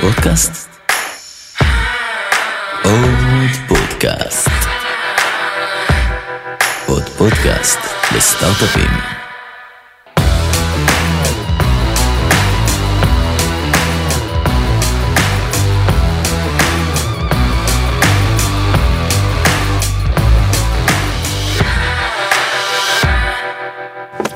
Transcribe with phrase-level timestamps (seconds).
[0.00, 0.68] פודקאסט?
[2.84, 4.50] עוד פודקאסט.
[6.86, 7.78] עוד פודקאסט
[8.16, 8.90] לסטארט-אפים.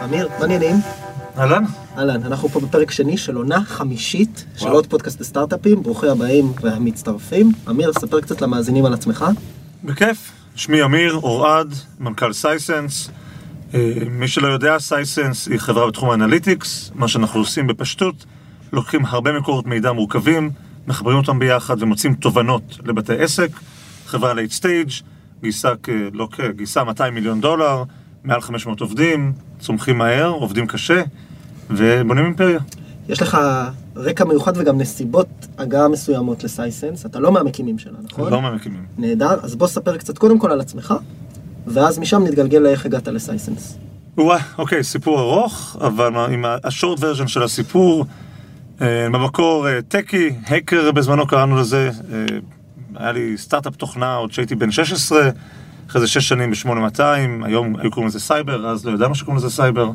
[0.04, 0.76] אמיר, מעניינים?
[1.38, 1.64] אהלן?
[1.98, 4.68] אהלן, אנחנו פה בפרק שני של עונה חמישית של.
[4.68, 7.52] עוד פודקאסט לסטארט-אפים, ברוכים הבאים והמצטרפים.
[7.70, 9.24] אמיר, ספר קצת למאזינים על עצמך.
[9.84, 10.32] בכיף.
[10.54, 11.68] שמי אמיר אורד,
[12.00, 13.10] מנכ"ל Sisense.
[13.74, 16.90] אה, מי שלא יודע, Sisense היא חברה בתחום ה analytics.
[16.94, 18.24] מה שאנחנו עושים בפשטות,
[18.72, 20.50] לוקחים הרבה מקורות מידע מורכבים,
[20.86, 23.50] מחברים אותם ביחד ומוצאים תובנות לבתי עסק.
[24.06, 24.90] חברה late stage,
[25.42, 25.72] גייסה,
[26.12, 26.28] לא.
[26.56, 27.82] גייסה 200 מיליון דולר,
[28.24, 31.02] מעל 500 עובדים, צומחים מהר, עובדים קשה,
[31.70, 32.58] ובונים אימפריה.
[33.08, 33.38] יש לך
[33.96, 38.32] רקע מיוחד וגם נסיבות הגעה מסוימות לסייסנס, אתה לא מהמקימים שלה, נכון?
[38.32, 38.84] לא מהמקימים.
[38.98, 40.94] נהדר, אז בוא ספר קצת קודם כל על עצמך,
[41.66, 43.78] ואז משם נתגלגל לאיך הגעת לסייסנס.
[44.16, 48.04] וואי, אוקיי, סיפור ארוך, אבל עם השורט ורז'ן של הסיפור,
[48.80, 52.24] אה, במקור אה, טקי, האקר בזמנו קראנו לזה, אה,
[52.94, 55.30] היה לי סטארט-אפ תוכנה עוד כשהייתי בן 16,
[55.90, 57.00] אחרי זה 6 שנים ב-8200,
[57.42, 59.90] היום היו קוראים לזה סייבר, אז לא ידענו שקוראים לזה סייבר.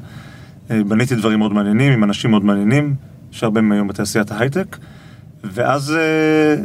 [0.72, 2.95] אה, בניתי דברים מאוד מעניינים, עם אנשים מאוד מעניינים,
[3.31, 4.78] שהרבה מהם היום בתעשיית ההייטק.
[5.44, 6.64] ואז אה,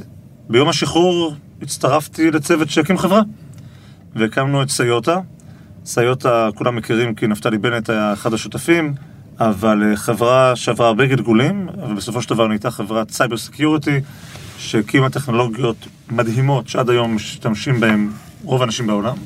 [0.49, 3.23] ביום השחרור הצטרפתי לצוות שהקים חברה,
[4.17, 5.21] והקמנו את סיוטה.
[5.85, 8.95] סיוטה, כולם מכירים כי נפתלי בנט היה אחד השותפים,
[9.41, 14.01] אבל אה, חברה שעברה הרבה גלגולים, אבל בסופו של דבר נהייתה חברת cyber security,
[14.59, 15.77] שהקימה טכנולוגיות
[16.11, 18.11] מדהימות שעד היום משתמשים בהן
[18.45, 19.17] רוב האנשים בעולם,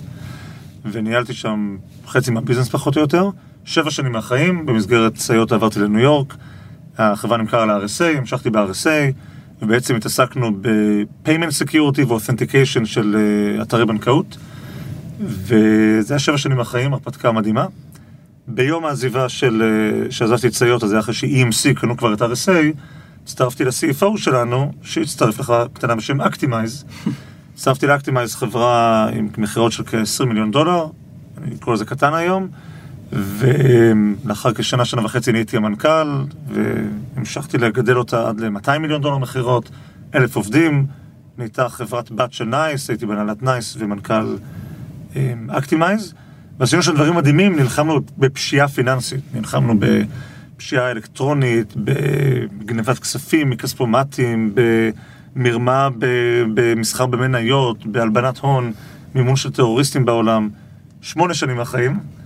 [0.85, 3.29] וניהלתי שם חצי מהביזנס פחות או יותר.
[3.65, 6.35] שבע שנים מהחיים, במסגרת סיוטה עברתי לניו יורק,
[6.99, 9.13] החברה נמכרה ל-RSA, המשכתי ב-RSA,
[9.63, 14.37] ובעצם התעסקנו ב-payment security ו-authentication של אה, אתרי בנקאות.
[15.21, 17.67] וזה היה שבע שנים מהחיים, הרפתקה מדהימה.
[18.49, 22.77] ביום העזיבה של, אה, שעזבתי את סיוטה, זה היה אחרי ש-EMC קנו כבר את RSA,
[23.25, 27.09] הצטרפתי ל CFO שלנו, שהצטרף לחברה קטנה בשם Actimize.
[27.55, 30.87] הצטרפתי ל Actimize, חברה עם מכירות של כ-20 מיליון דולר,
[31.45, 32.49] אני קורא לזה קטן היום,
[33.13, 39.71] ולאחר כשנה, שנה וחצי נהייתי המנכ"ל, והמשכתי לגדל אותה עד ל-200 מיליון דולר מכירות,
[40.15, 40.87] אלף עובדים,
[41.39, 44.37] נהייתה חברת בת של NICE, הייתי בהנהלת NICE ומנכ"ל
[45.49, 46.15] Actimize,
[46.59, 54.55] ועשינו שם דברים מדהימים, נלחמנו בפשיעה פיננסית, נלחמנו בפשיעה אלקטרונית, בגנבת כספים מכספומטים,
[55.37, 55.89] במרמה
[56.55, 58.73] במסחר במניות, בהלבנת הון,
[59.15, 60.49] מימון של טרוריסטים בעולם,
[61.01, 62.20] שמונה שנים מהחיים, אה,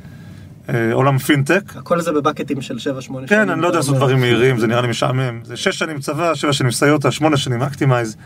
[0.93, 1.77] עולם פינטק.
[1.77, 4.67] הכל זה ב bucket ים של 7-8 כן, אני לא יודע לעשות דברים מהירים, זה
[4.67, 5.41] נראה לי משעמם.
[5.45, 8.17] זה שש שנים צבא, שבע שנים סיוטה, שמונה שנים Actimize.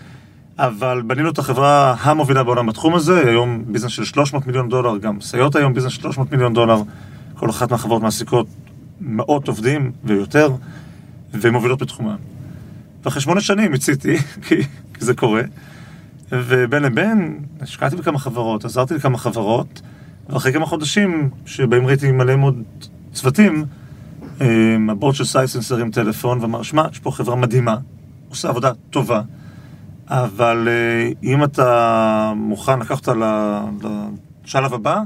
[0.59, 5.21] אבל בנינו את החברה המובילה בעולם בתחום הזה, היום ביזנס של 300 מיליון דולר, גם
[5.21, 6.83] סיוטה היום ביזנס של 300 מיליון דולר.
[7.35, 8.47] כל אחת מהחברות מעסיקות
[9.01, 10.51] מאות עובדים ויותר,
[11.35, 12.17] ומובילות בתחומן.
[13.05, 14.17] ואחרי שמונה שנים מיציתי,
[14.47, 14.63] כי,
[14.95, 15.43] כי זה קורה,
[16.33, 19.81] ובין לבין השקעתי בכמה חברות, עזרתי לכמה חברות,
[20.29, 22.63] ואחרי כמה חודשים, שבהם ראיתי מלא מאוד
[23.13, 23.65] צוותים,
[24.41, 27.77] אה, הבורד של סייסנס הרים טלפון ואמר, שמע, יש פה חברה מדהימה,
[28.29, 29.21] עושה עבודה טובה,
[30.09, 33.09] אבל אה, אם אתה מוכן לקחת
[34.45, 35.01] לשלב הבא,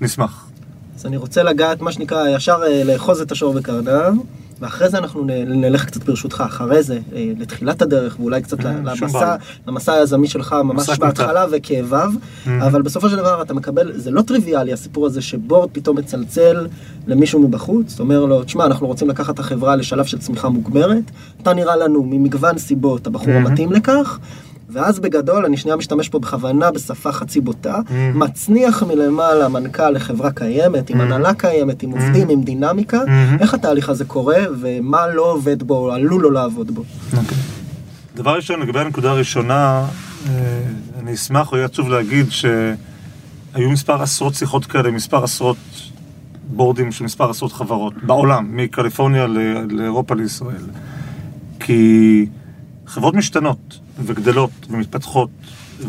[0.00, 0.48] נשמח.
[0.96, 4.14] אז אני רוצה לגעת, מה שנקרא, ישר אה, לאחוז את השור בקרניו,
[4.62, 9.36] ואחרי זה אנחנו נלך קצת ברשותך, אחרי זה, אה, לתחילת הדרך, ואולי קצת אה, למסע.
[9.66, 12.12] למסע היזמי שלך, ממש בהתחלה וכאביו,
[12.46, 16.66] אבל בסופו של דבר אתה מקבל, זה לא טריוויאלי הסיפור הזה שבורד פתאום מצלצל
[17.06, 21.04] למישהו מבחוץ, אומר לו, תשמע, אנחנו רוצים לקחת את החברה לשלב של צמיחה מוגברת,
[21.42, 24.18] אתה נראה לנו ממגוון סיבות הבחור המתאים לכך.
[24.72, 27.78] ואז בגדול, אני שנייה משתמש פה בכוונה בשפה חצי בוטה,
[28.14, 33.00] מצניח מלמעלה מנכ"ל לחברה קיימת, עם הנהלה קיימת, עם עובדים, עם דינמיקה,
[33.40, 36.82] איך התהליך הזה קורה ומה לא עובד בו, או עלול לא לעבוד בו.
[38.14, 39.86] דבר ראשון, לגבי הנקודה הראשונה,
[40.28, 40.62] אה,
[40.98, 45.56] אני אשמח או יהיה עצוב להגיד שהיו מספר עשרות שיחות כאלה, מספר עשרות
[46.50, 49.26] בורדים של מספר עשרות חברות בעולם, מקליפורניה
[49.70, 50.62] לאירופה לישראל.
[51.60, 52.26] כי
[52.86, 55.30] חברות משתנות וגדלות ומתפתחות,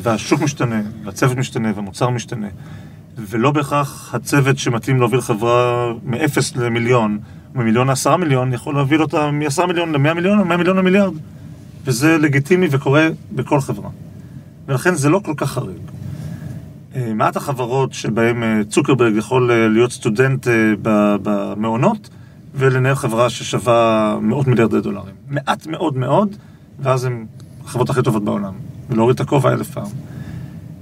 [0.01, 2.47] והשוק משתנה, והצוות משתנה, והמוצר משתנה,
[3.17, 7.19] ולא בהכרח הצוות שמתאים להוביל חברה מ-0 למיליון,
[7.55, 11.13] ממיליון לעשרה מיליון, יכול להוביל אותה מ-10 מיליון ל-100 מיליון או 100 מיליון למיליארד.
[11.85, 13.89] וזה לגיטימי וקורה בכל חברה.
[14.65, 15.81] ולכן זה לא כל כך חריג.
[16.95, 20.47] אה, מעט החברות שבהן אה, צוקרברג יכול אה, להיות סטודנט
[21.21, 22.09] במעונות
[22.55, 25.15] ולנהל חברה ששווה מאות מיליארדי דולרים.
[25.29, 26.35] מעט מאוד מאוד,
[26.79, 27.25] ואז הם
[27.65, 28.53] החברות הכי טובות בעולם,
[28.89, 29.87] ולהוריד את הכובע אלף פעם.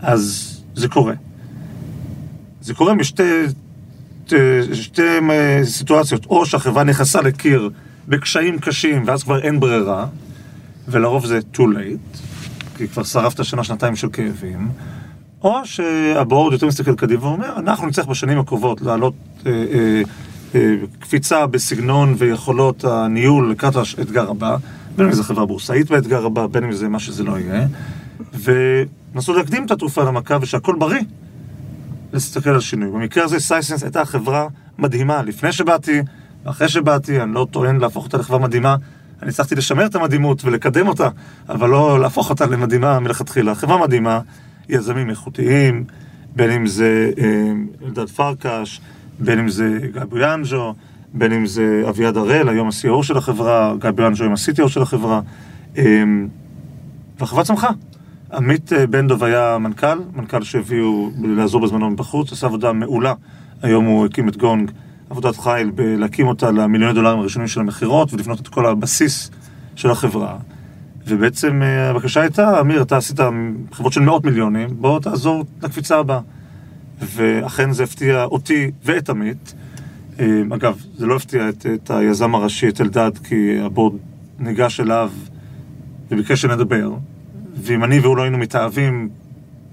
[0.01, 1.13] אז זה קורה.
[2.61, 3.43] זה קורה משתי
[4.27, 4.33] ת-
[4.73, 7.69] שתי אה, סיטואציות, או שהחברה נכנסה לקיר
[8.07, 10.05] בקשיים קשים, ואז כבר אין ברירה,
[10.87, 12.17] ולרוב זה too late,
[12.77, 14.69] כי כבר שרפת שנה, שנתיים של כאבים,
[15.43, 19.13] או שהבורד יותר מסתכל קדימה ואומר, אנחנו נצטרך בשנים הקרובות להעלות
[19.45, 20.01] אה, אה,
[20.55, 24.57] אה, קפיצה בסגנון ויכולות הניהול לקראת האתגר הבא,
[24.97, 27.67] בין אם זה חברה בורסאית באתגר הבא, בין אם זה מה שזה לא יהיה,
[29.13, 31.01] ונסו להקדים את התרופה למכה ושהכול בריא.
[32.13, 32.91] להסתכל על שינוי.
[32.91, 34.47] במקרה הזה סייסנס הייתה חברה
[34.77, 36.01] מדהימה לפני שבאתי,
[36.45, 38.75] ואחרי שבאתי, אני לא טוען להפוך אותה לחברה מדהימה.
[39.21, 41.09] אני הצלחתי לשמר את המדהימות ולקדם אותה,
[41.49, 43.55] אבל לא להפוך אותה למדהימה מלכתחילה.
[43.55, 44.19] חברה מדהימה,
[44.69, 45.83] יזמים איכותיים,
[46.35, 47.51] בין אם זה אה,
[47.85, 48.81] אלדד פרקש,
[49.19, 50.73] בין אם זה גבי אנג'ו,
[51.13, 55.21] בין אם זה אביעד הראל, היום ה-CEO של החברה, גבי אנג'ו היום ה-CTO של החברה.
[55.77, 56.03] אה,
[57.19, 57.69] והחברה צמחה.
[58.33, 63.13] עמית אה, בן דב היה מנכ"ל, מנכ"ל שהביאו לעזור בזמנו מבחוץ, עשה עבודה מעולה.
[63.61, 64.71] היום הוא הקים את גונג,
[65.09, 69.31] עבודת חיל, בלהקים אותה למיליוני דולרים הראשונים של המכירות ולבנות את כל הבסיס
[69.75, 70.37] של החברה.
[71.07, 73.19] ובעצם אה, הבקשה הייתה, אמיר, אתה עשית
[73.71, 76.19] חברות של מאות מיליונים, בוא תעזור לקפיצה הבאה.
[77.01, 79.53] ואכן זה הפתיע אותי ואת עמית.
[80.19, 83.93] אה, אגב, זה לא הפתיע את, את היזם הראשי, את אלדד, כי הבורד
[84.39, 85.11] ניגש אליו
[86.11, 86.91] וביקש שנדבר.
[87.55, 89.09] ואם אני והוא לא היינו מתאהבים,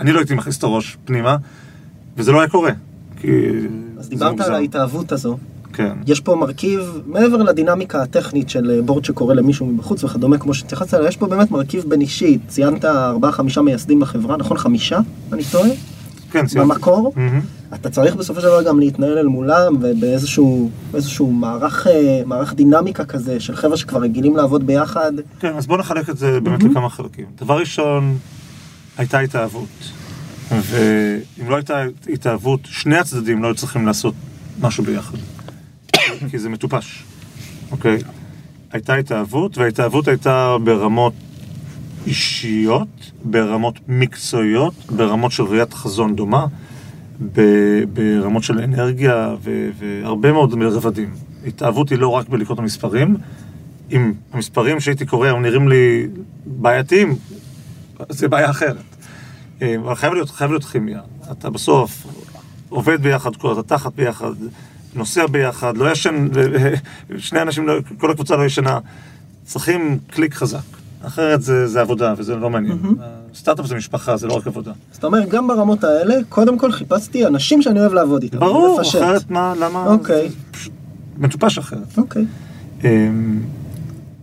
[0.01, 1.37] אני לא הייתי מכניס את הראש פנימה,
[2.17, 2.71] וזה לא היה קורה.
[3.21, 3.29] כי...
[3.99, 4.49] אז דיברת מוגזם.
[4.49, 5.39] על ההתאהבות הזו.
[5.73, 5.93] כן.
[6.07, 10.95] יש פה מרכיב, מעבר לדינמיקה הטכנית של אה, בורד שקורה למישהו מבחוץ וכדומה, כמו שהתייחסת
[10.95, 12.39] אליה, יש פה באמת מרכיב בין אישי.
[12.49, 14.59] ציינת ארבעה, חמישה מייסדים לחברה, נכון?
[14.59, 15.01] חמישה?
[15.33, 15.71] אני טועה?
[16.33, 16.45] כן.
[16.55, 17.13] במקור?
[17.17, 17.41] מהמם.
[17.75, 23.05] אתה צריך בסופו של דבר גם להתנהל אל מולם, ובאיזשהו באיזשהו מערך, אה, מערך דינמיקה
[23.05, 25.13] כזה, של חבר'ה שכבר רגילים לעבוד ביחד.
[25.41, 27.27] כן, אז בואו נחלק את זה באמת לכמה חלקים.
[27.39, 28.19] דבר ראשון,
[28.99, 29.69] הייתה התאהבות.
[30.51, 31.83] ואם לא הייתה
[32.13, 34.15] התאהבות, שני הצדדים לא היו צריכים לעשות
[34.61, 35.19] משהו ביחד.
[36.31, 37.05] כי זה מטופש,
[37.71, 37.99] אוקיי?
[38.73, 41.13] הייתה התאהבות, וההתאהבות הייתה ברמות
[42.09, 42.89] אישיות,
[43.25, 46.47] ברמות מקצועיות, ברמות של ראיית חזון דומה,
[47.93, 49.35] ברמות של אנרגיה
[49.79, 51.15] והרבה מאוד רבדים.
[51.47, 53.17] התאהבות היא לא רק בלקרוא את המספרים,
[53.93, 56.07] אם המספרים שהייתי קורא היו נראים לי
[56.47, 57.17] בעייתיים,
[58.09, 58.77] זה בעיה אחרת.
[59.63, 61.01] אה, אבל חייב להיות, חייב להיות כימיה.
[61.33, 62.07] אתה בסוף
[62.69, 64.33] עובד ביחד, אתה תחת ביחד,
[64.95, 66.29] נוסע ביחד, לא ישן,
[67.19, 68.79] שני אנשים, לא, כל הקבוצה לא ישנה.
[69.45, 70.78] צריכים קליק חזק.
[71.07, 72.79] אחרת זה, זה עבודה וזה לא מעניין.
[73.35, 74.73] סטארט-אפ זה משפחה, זה לא רק עבודה.
[74.93, 78.39] אז אתה אומר, גם ברמות האלה, קודם כל חיפשתי אנשים שאני אוהב לעבוד איתם.
[78.41, 78.99] ברור, לפשט.
[79.03, 79.87] אחרת מה, למה...
[79.87, 80.29] אוקיי.
[80.51, 80.73] פשוט
[81.19, 81.99] מטופש אחרת.
[81.99, 82.25] אוקיי.
[82.85, 83.41] אמ,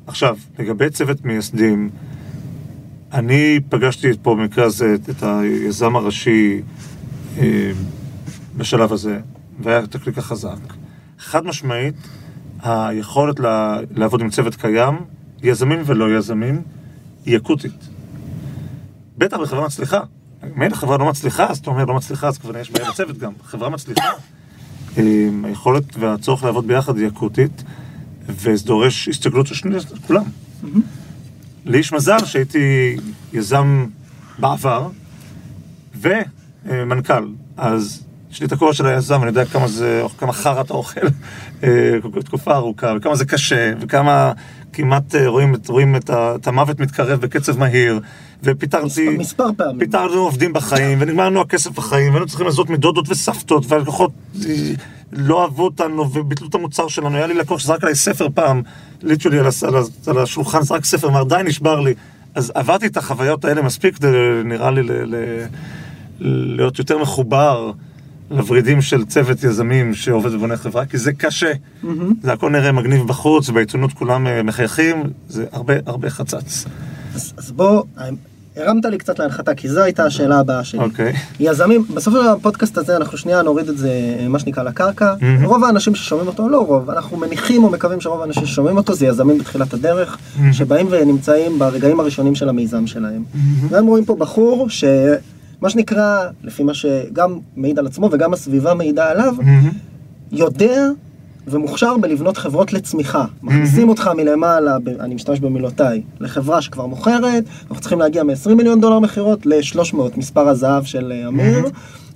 [0.07, 1.89] עכשיו, לגבי צוות מייסדים,
[3.13, 6.61] אני פגשתי פה במקרה הזה את- היזם הראשי
[7.37, 7.43] אמ,
[8.57, 9.19] בשלב הזה,
[9.63, 10.57] והיה את הקליק החזק.
[11.19, 11.95] חד משמעית,
[12.63, 14.95] היכולת לה- לעבוד עם צוות קיים,
[15.45, 16.61] יזמים ולא יזמים,
[17.25, 17.87] היא אקוטית.
[19.17, 19.99] בטח בחברה מצליחה.
[20.55, 23.31] מילא חברה לא מצליחה, אז אתה אומר לא מצליחה, אז כבר יש בעיה בצוות גם.
[23.43, 24.09] חברה מצליחה,
[24.97, 27.63] אמ, היכולת והצורך לעבוד ביחד היא אקוטית,
[28.25, 29.77] וזה דורש הסתגלות של שני,
[30.07, 30.23] כולם.
[31.65, 32.97] לי יש מזל שהייתי
[33.33, 33.85] יזם
[34.39, 34.89] בעבר,
[36.01, 38.04] ומנכ"ל, אז
[38.35, 41.01] יש לי את הכובע של היזם, אני יודע כמה זה, כמה חרא אתה אוכל
[41.63, 41.69] אה,
[42.25, 44.31] תקופה ארוכה, וכמה זה קשה, וכמה
[44.73, 47.99] כמעט אה, רואים, את- רואים את, ה, את המוות מתקרב בקצב מהיר,
[48.43, 48.85] ופיטרתי...
[49.09, 49.79] מספר- מספר פעמים.
[49.79, 54.11] פיטרנו עובדים בחיים, ונגמר לנו הכסף בחיים, והיינו צריכים לעשות מדודות וסבתות, והלקוחות
[54.45, 54.51] אה,
[55.11, 57.15] לא אהבו אותנו וביטלו את המוצר שלנו.
[57.17, 58.61] היה לי לקוח שזרק עליי ספר פעם,
[59.03, 59.75] ליטרלי על, על,
[60.07, 61.93] על השולחן, זרק ספר, אמר די נשבר לי.
[62.35, 63.97] אז עברתי את החוויות האלה מספיק
[64.45, 65.45] נראה לי ל, ל,
[66.55, 67.71] להיות יותר מחובר
[68.31, 71.51] לוורידים של צוות יזמים שעובד ובונה חברה, כי זה קשה.
[72.23, 76.65] זה הכל נראה מגניב בחוץ, בעיתונות כולם אה, מחייכים, זה הרבה הרבה חצץ.
[77.15, 77.83] אז, אז בוא,
[78.57, 80.79] הרמת לי קצת להנחתה, כי זו הייתה השאלה הבאה שלי.
[80.79, 81.13] אוקיי.
[81.39, 83.91] יזמים, בסופו של דבר בפודקאסט הזה אנחנו שנייה נוריד את זה,
[84.29, 85.13] מה שנקרא, לקרקע.
[85.21, 85.45] מהמם.
[85.45, 89.05] רוב האנשים ששומעים אותו, לא רוב, אנחנו מניחים או מקווים שרוב האנשים ששומעים אותו זה
[89.05, 90.53] יזמים בתחילת הדרך, מהמם.
[90.53, 93.23] שבאים ונמצאים ברגעים הראשונים של המיזם שלהם.
[93.69, 94.83] והם רואים פה בחור ש...
[95.65, 99.35] מה שנקרא, לפי מה שגם מעיד על עצמו וגם הסביבה מעידה עליו,
[100.31, 100.87] יודע
[101.47, 103.25] ומוכשר בלבנות חברות לצמיחה.
[103.43, 108.81] מכניסים אותך מלמעלה, ב- אני משתמש במילותיי, לחברה שכבר מוכרת, אנחנו צריכים להגיע מ-20 מיליון
[108.81, 111.65] דולר מכירות ל-300, מספר הזהב של אה, אמיר.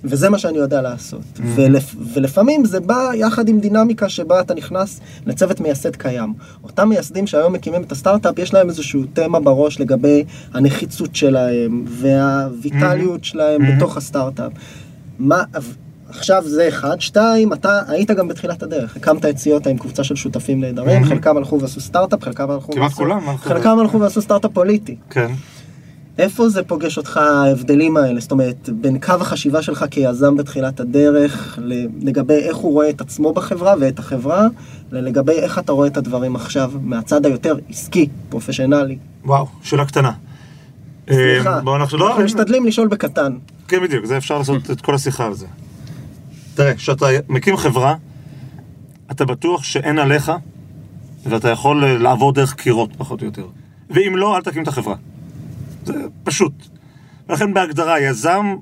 [0.04, 1.20] וזה מה שאני יודע לעשות.
[1.54, 1.94] ולפ...
[2.14, 6.34] ולפעמים זה בא יחד עם דינמיקה שבה אתה נכנס לצוות מייסד קיים.
[6.64, 13.24] אותם מייסדים שהיום מקימים את הסטארט-אפ, יש להם איזשהו תמה בראש לגבי הנחיצות שלהם והוויטליות
[13.24, 14.52] שלהם בתוך הסטארט-אפ.
[15.18, 15.42] מה...
[16.10, 20.16] עכשיו זה אחד, שתיים, אתה היית גם בתחילת הדרך, הקמת את סיוטה עם קבוצה של
[20.16, 23.48] שותפים נהדרים, חלקם הלכו ועשו סטארט-אפ, חלקם הלכו כמעט כולם הלכו.
[23.48, 24.96] חלקם הלכו ועשו סטארט-אפ פוליטי.
[25.10, 25.32] כן.
[26.18, 28.20] איפה זה פוגש אותך ההבדלים האלה?
[28.20, 31.58] זאת אומרת, בין קו החשיבה שלך כיזם בתחילת הדרך,
[32.02, 34.46] לגבי איך הוא רואה את עצמו בחברה ואת החברה,
[34.92, 38.98] לגבי איך אתה רואה את הדברים עכשיו, מהצד היותר עסקי, פרופשיונלי.
[39.24, 40.12] וואו, שאלה קטנה.
[41.10, 43.32] סליחה, אה, לא, אנחנו משתדלים לשאול בקטן.
[43.68, 45.46] כן בדיוק, זה אפשר לעשות את כל השיחה על זה.
[46.60, 47.94] תראה, כשאתה מקים חברה,
[49.10, 50.32] אתה בטוח שאין עליך,
[51.26, 53.46] ואתה יכול אה, לעבור דרך קירות, פחות או יותר.
[53.90, 54.94] ואם לא, אל תקים את החברה.
[55.84, 56.52] זה פשוט.
[57.28, 58.54] ולכן בהגדרה, יזם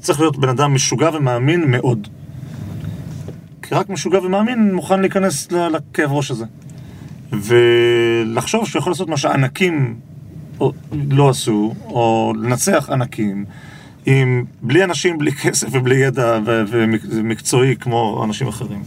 [0.00, 2.08] צריך להיות בן אדם משוגע ומאמין מאוד.
[3.62, 6.44] כי רק משוגע ומאמין מוכן להיכנס לכאב ראש הזה.
[7.32, 10.00] ולחשוב שהוא יכול לעשות מה שענקים
[10.92, 13.44] לא עשו, או לנצח ענקים,
[14.10, 18.82] עם, בלי אנשים, בלי כסף ובלי ידע ומקצועי כמו אנשים אחרים.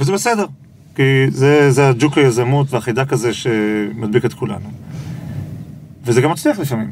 [0.00, 0.46] וזה בסדר,
[0.94, 4.70] כי זה, זה הג'וק היזמות והחידק הזה שמדביק את כולנו.
[6.04, 6.90] וזה גם מצליח לפעמים.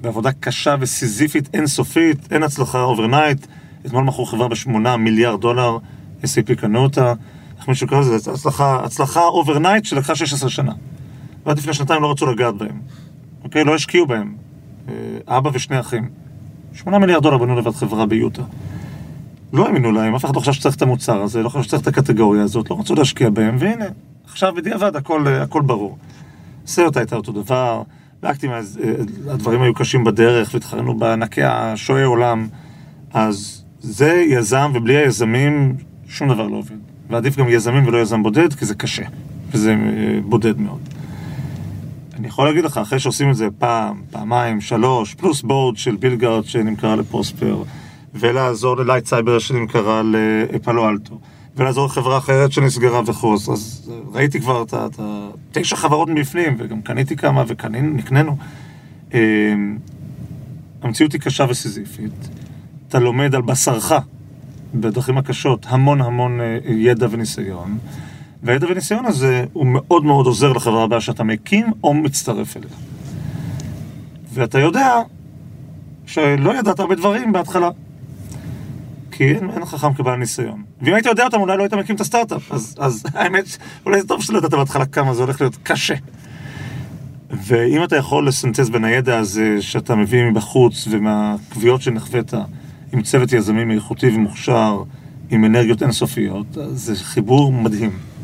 [0.00, 3.46] בעבודה קשה וסיזיפית אינסופית, אין הצלחה overnight.
[3.86, 5.78] אתמול מכרו חברה בשמונה מיליארד דולר,
[6.22, 7.12] SAP קנו אותה.
[7.58, 8.30] איך מישהו קרא לזה?
[8.32, 10.72] הצלחה, הצלחה overnight שלקחה 16 שנה.
[11.46, 12.80] ועד לפני שנתיים לא רצו לגעת בהם.
[13.44, 13.64] אוקיי?
[13.64, 14.45] לא השקיעו בהם.
[14.88, 16.08] אה, אבא ושני אחים.
[16.72, 18.42] שמונה מיליארד דולר בנו לבד חברה ביוטה.
[19.52, 21.86] לא האמינו להם, אף אחד לא חשב שצריך את המוצר הזה, לא חשב שצריך את
[21.86, 23.84] הקטגוריה הזאת, לא רצו להשקיע בהם, והנה,
[24.24, 25.98] עכשיו בדיעבד הכל, אה, הכל ברור.
[26.66, 27.82] סיוטה הייתה אותו דבר,
[28.22, 28.60] ב Actimize אה,
[29.28, 32.48] הדברים היו קשים בדרך, והתחרנו בענקי השועי עולם,
[33.12, 35.76] אז זה יזם, ובלי היזמים
[36.08, 36.76] שום דבר לא עובד.
[37.10, 39.02] ועדיף גם יזמים ולא יזם בודד, כי זה קשה,
[39.52, 39.76] וזה
[40.24, 40.80] בודד מאוד.
[42.26, 46.44] אני יכול להגיד לך, אחרי שעושים את זה פעם, פעמיים, שלוש, פלוס board של BillGuard
[46.44, 47.62] שנמכרה ל Prosper,
[48.14, 50.02] ולעזור ל LightCyber שנמכרה
[50.52, 51.18] לפלו אלטו,
[51.56, 57.44] ולעזור לחברה אחרת שנסגרה וחוז, אז ראיתי כבר את התשע חברות מבפנים, וגם קניתי כמה
[57.72, 58.36] ונקנינו.
[60.82, 62.28] המציאות היא קשה וסיזיפית.
[62.88, 63.92] אתה לומד על בשרך,
[64.74, 67.78] בדרכים הקשות, המון המון אה, ידע וניסיון.
[68.46, 72.68] והידע וניסיון הזה הוא מאוד מאוד עוזר לחברה הבאה שאתה מקים או מצטרף אליה.
[74.32, 74.98] ואתה יודע
[76.06, 77.70] שלא ידעת הרבה דברים בהתחלה.
[79.10, 80.62] כי אין, אין חכם כבעל ניסיון.
[80.82, 82.52] ואם היית יודע אותם, אולי לא היית מקים את הסטארט-אפ.
[82.52, 83.44] אז, אז האמת,
[83.86, 85.94] אולי זה טוב שלא ידעת בהתחלה כמה זה הולך להיות קשה.
[87.30, 92.32] ואם אתה יכול לסנטז בין הידע הזה שאתה מביא מבחוץ ומהקביעות שנחווית
[92.92, 94.82] עם צוות יזמים איכותי ומוכשר,
[95.30, 98.15] עם אנרגיות אינסופיות, זה חיבור מדהים.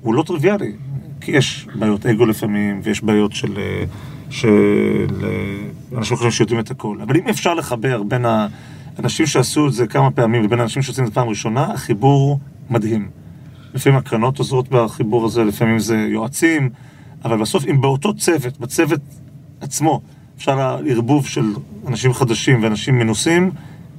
[0.00, 0.72] הוא לא טריוויאלי,
[1.20, 3.58] כי יש בעיות אגו לפעמים, ויש בעיות של...
[3.58, 3.84] אה,
[4.30, 6.98] של אה, אנשים חושבים שיודעים את הכל.
[7.02, 11.08] אבל אם אפשר לחבר בין האנשים שעשו את זה כמה פעמים לבין האנשים שעושים את
[11.08, 12.40] זה פעם ראשונה, החיבור
[12.70, 13.08] מדהים.
[13.74, 16.70] לפעמים הקרנות עוזרות בחיבור הזה, לפעמים זה יועצים,
[17.24, 19.00] אבל בסוף אם באותו צוות, בצוות
[19.60, 20.00] עצמו,
[20.36, 21.52] אפשר לערבוב של
[21.86, 23.50] אנשים חדשים ואנשים מנוסים,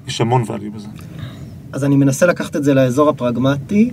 [0.07, 0.87] יש המון value בזה.
[1.73, 3.91] אז אני מנסה לקחת את זה לאזור הפרגמטי.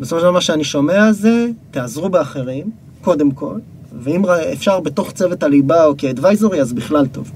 [0.00, 2.70] בסופו של דבר מה שאני שומע זה, תעזרו באחרים,
[3.02, 3.54] קודם כל,
[4.02, 4.22] ואם
[4.52, 7.32] אפשר בתוך צוות הליבה או כ advisory, אז בכלל טוב.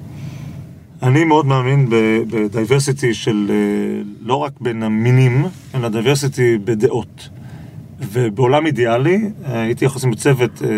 [1.02, 1.86] אני מאוד מאמין
[2.30, 7.28] ב diversity של אה, לא רק בין המינים, אלא diversity בדעות.
[8.00, 10.68] ובעולם אידיאלי אה, הייתי יכול לשים בצוות אה,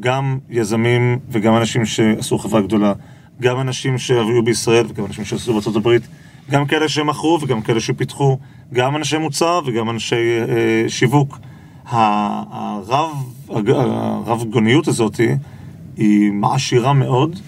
[0.00, 2.92] גם יזמים וגם אנשים שעשו חברה גדולה,
[3.40, 6.02] גם אנשים שהיו בישראל וגם אנשים שעשו בארצות הברית,
[6.50, 8.38] גם כאלה שמכרו וגם כאלה שפיתחו,
[8.72, 11.38] גם אנשי מוצר וגם אנשי אה, שיווק.
[11.86, 13.10] הרב,
[13.48, 15.20] הרב גוניות הזאת
[15.96, 17.38] היא מעשירה מאוד,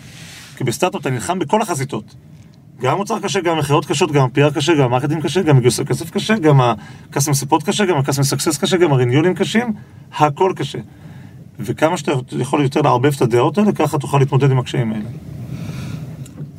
[0.56, 2.14] כי בסטארט-אפ אתה נלחם בכל החזיתות.
[2.82, 6.10] גם מוצר קשה, גם מכירות קשות, גם PR קשה, גם marketing קשה, גם גיוס כסף
[6.10, 6.60] קשה, גם
[7.12, 9.72] support קשה, גם success קשה, גם ה renewal ים קשים,
[10.18, 10.78] הכל קשה.
[11.60, 15.08] וכמה שאתה יכול יותר לערבב את הדעות האלה, ככה תוכל להתמודד עם הקשיים האלה.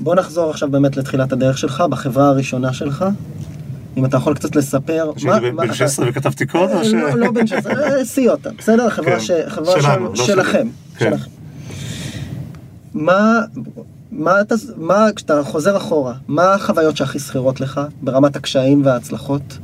[0.04, 3.06] בוא נחזור עכשיו באמת לתחילת הדרך שלך, בחברה הראשונה שלך.
[3.98, 5.12] אם אתה יכול קצת לספר...
[5.18, 6.94] שהייתי בן- בן 16 וכתבתי קוד, או ש...
[6.94, 8.90] לא, לא בן 16, אה, סיוטה, בסדר?
[8.90, 9.20] חברה כן.
[9.20, 10.16] ש- חברה לא.
[10.16, 10.68] שלכם.
[10.98, 11.10] כן.
[11.10, 11.30] שלכם.
[12.94, 13.40] מה,
[14.12, 19.58] מה אתה, מה, כשאתה חוזר אחורה, מה החוויות שהכי שכירות לך ברמת הקשיים וההצלחות?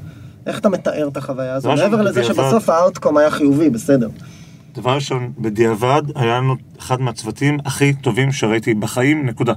[0.48, 1.70] איך אתה מתאר את החוויה הזו?
[1.76, 4.10] מעבר לזה שבסוף האאוטקום היה חיובי, בסדר.
[4.76, 9.54] דבר ראשון, בדיעבד היה לנו אחד מהצוותים הכי טובים שראיתי בחיים, נקודה.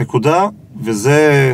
[0.00, 0.48] נקודה,
[0.80, 1.52] וזה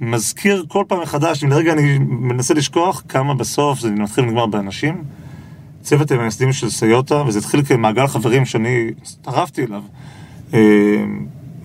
[0.00, 5.04] מזכיר כל פעם מחדש, אם לרגע אני מנסה לשכוח כמה בסוף זה מתחיל ונגמר באנשים.
[5.82, 9.82] צוות המייסדים של סיוטה, וזה התחיל כמעגל חברים שאני הצטרפתי אליו,
[10.54, 10.58] אה,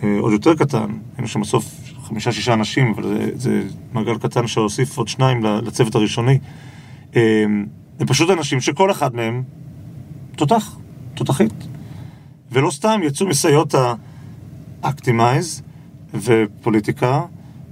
[0.04, 1.66] אה, עוד יותר קטן, היינו שם בסוף
[2.04, 6.40] חמישה-שישה אנשים, אבל זה, זה מעגל קטן שהוסיף עוד שניים לצוות הראשוני.
[7.16, 7.46] אה,
[8.00, 9.44] זה פשוט אנשים שכל אחד מהם
[10.36, 10.78] תותח,
[11.14, 11.68] תותחית.
[12.52, 13.94] ולא סתם יצאו מ Cyota
[14.82, 15.62] Actimize,
[16.14, 17.22] ופוליטיקה,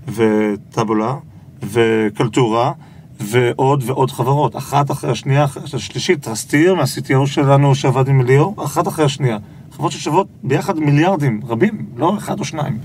[0.08, 1.16] ו Taboola,
[1.64, 2.72] ו Kaltura,
[3.20, 4.56] ועוד ועוד חברות.
[4.56, 9.38] אחת אחרי השנייה, אחרי השלישית, Trusteer מה-CTO שלנו שעבד עם ליאור, אחת אחרי השנייה.
[9.72, 12.78] חברות ששוות ביחד מיליארדים, רבים, לא אחד או שניים.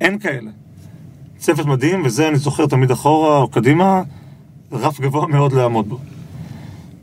[0.00, 0.50] אין כאלה.
[1.38, 4.02] צוות מדהים, וזה אני זוכר תמיד אחורה או קדימה,
[4.72, 5.98] רף גבוה מאוד לעמוד בו.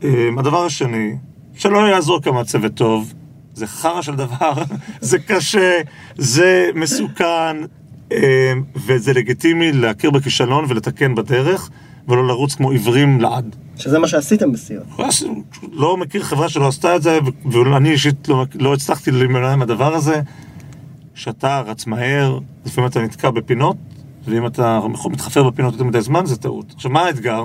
[0.02, 1.16] אמ, הדבר השני,
[1.54, 3.14] שלא יעזור כמה צוות טוב,
[3.54, 4.52] זה חרא של דבר,
[5.00, 5.80] זה קשה,
[6.16, 7.56] זה מסוכן,
[8.12, 8.16] אמ,
[8.76, 11.70] וזה לגיטימי להכיר בכישלון ולתקן בדרך,
[12.08, 13.56] ולא לרוץ כמו עיוורים לעד.
[13.76, 14.82] שזה מה שעשיתם בסיום.
[15.72, 17.18] לא מכיר חברה שלא עשתה את זה,
[17.52, 20.20] ואני אישית לא, לא הצלחתי להימנע מהדבר הזה.
[21.14, 23.76] כשאתה רץ מהר, לפעמים אתה נתקע בפינות,
[24.24, 24.80] ואם אתה
[25.10, 26.72] מתחפר בפינות יותר מדי זמן, זה טעות.
[26.74, 27.44] עכשיו, מה האתגר?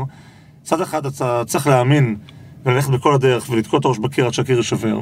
[0.62, 2.16] מצד אחד אתה צריך להאמין
[2.66, 5.00] וללכת בכל הדרך ולתקוע את הראש בקיר עד שהקיר יישבר,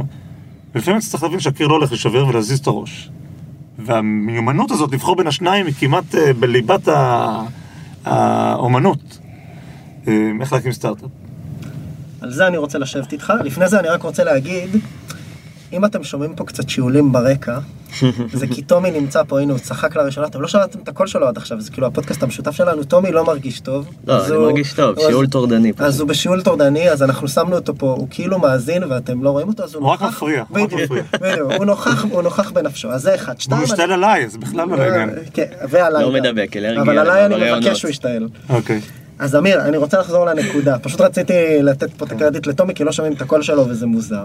[0.76, 3.10] ולפעמים צריך להבין שהקיר לא הולך להישבר ולהזיז את הראש.
[3.80, 6.88] והמיומנות הזאת לבחור בין השניים היא כמעט אה, בליבת
[8.06, 9.20] האומנות.
[10.08, 11.10] אה, איך להקים סטארט-אפ.
[12.22, 13.34] על זה אני רוצה לשבת איתך.
[13.44, 14.70] לפני זה אני רק רוצה להגיד,
[15.74, 17.60] אם אתם שומעים פה קצת שיעולים ברקע,
[18.34, 21.28] זה כי טומי נמצא פה, הנה הוא צחק לראשונה, אתם לא שמעתם את הקול שלו
[21.28, 23.90] עד עכשיו, זה כאילו הפודקאסט המשותף שלנו, טומי לא מרגיש טוב.
[24.08, 25.74] לא, אז אני הוא- מרגיש טוב, אז- שיעול טורדני.
[25.74, 25.86] פשוט.
[25.88, 29.48] אז הוא בשיעול טורדני, אז אנחנו שמנו אותו פה, הוא כאילו מאזין ואתם לא רואים
[29.48, 30.16] אותו, אז הוא הוא רק נוכח.
[30.16, 31.04] מפריע, הוא רק מפריע.
[31.22, 33.34] בדיוק, הוא נוכח, הוא נוכח בנפשו, אז זה אחד.
[33.34, 35.10] הוא שתיים, משתעל עליי, זה בכלל לא לעניין.
[35.34, 36.04] כן, ועליי.
[36.04, 36.12] לא.
[36.12, 37.52] מדבק, אלרגיה אבל עליי אני.
[37.60, 38.28] מבקש שהוא ישתעל.
[38.50, 38.82] אוקיי.
[39.20, 40.80] אז אמיר, אני רוצה לחזור לנקודה.
[40.80, 41.34] פשוט רציתי
[41.64, 44.24] לתת פה את הקרדיט לטומי, כי לא שומעים את הקול שלו וזה מוזר.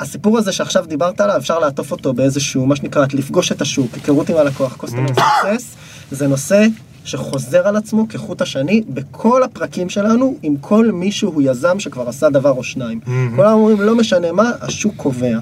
[0.00, 4.30] הסיפור הזה שעכשיו דיברת עליו, אפשר לעטוף אותו באיזשהו, מה שנקרא, לפגוש את השוק, היכרות
[4.30, 5.62] עם הלקוח, customer success,
[6.10, 6.66] זה נושא
[7.04, 12.30] שחוזר על עצמו כחוט השני בכל הפרקים שלנו, עם כל מישהו הוא יזם שכבר עשה
[12.30, 13.00] דבר או שניים.
[13.36, 15.38] כולם אומרים, לא משנה מה, השוק קובע.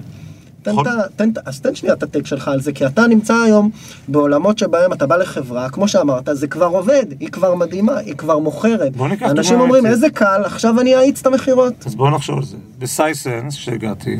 [0.62, 0.86] תן נכון.
[0.88, 3.06] את ה- תן את ה- אז תן שנייה את הטייק שלך על זה, כי אתה
[3.06, 3.70] נמצא היום
[4.08, 8.38] בעולמות שבהם אתה בא לחברה, כמו שאמרת, זה כבר עובד, היא כבר מדהימה, היא כבר
[8.38, 8.96] מוכרת.
[8.96, 9.86] בוא ניקח אנשים אומרים.
[9.86, 11.74] איזה קל, עכשיו אני אאיץ את המכירות.
[11.86, 12.56] אז בואו נחשוב על זה.
[12.78, 14.16] בסייסנס, שהגעתי,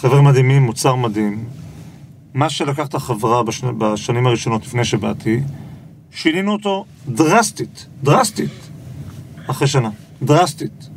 [0.00, 1.44] חבר'ה מדהימים, מוצר מדהים.
[2.34, 5.40] מה שלקח את החברה בשני, בשנים הראשונות לפני שבאתי,
[6.10, 8.50] שינינו אותו דרסטית, דרסטית,
[9.46, 9.90] אחרי שנה,
[10.22, 10.88] דרסטית.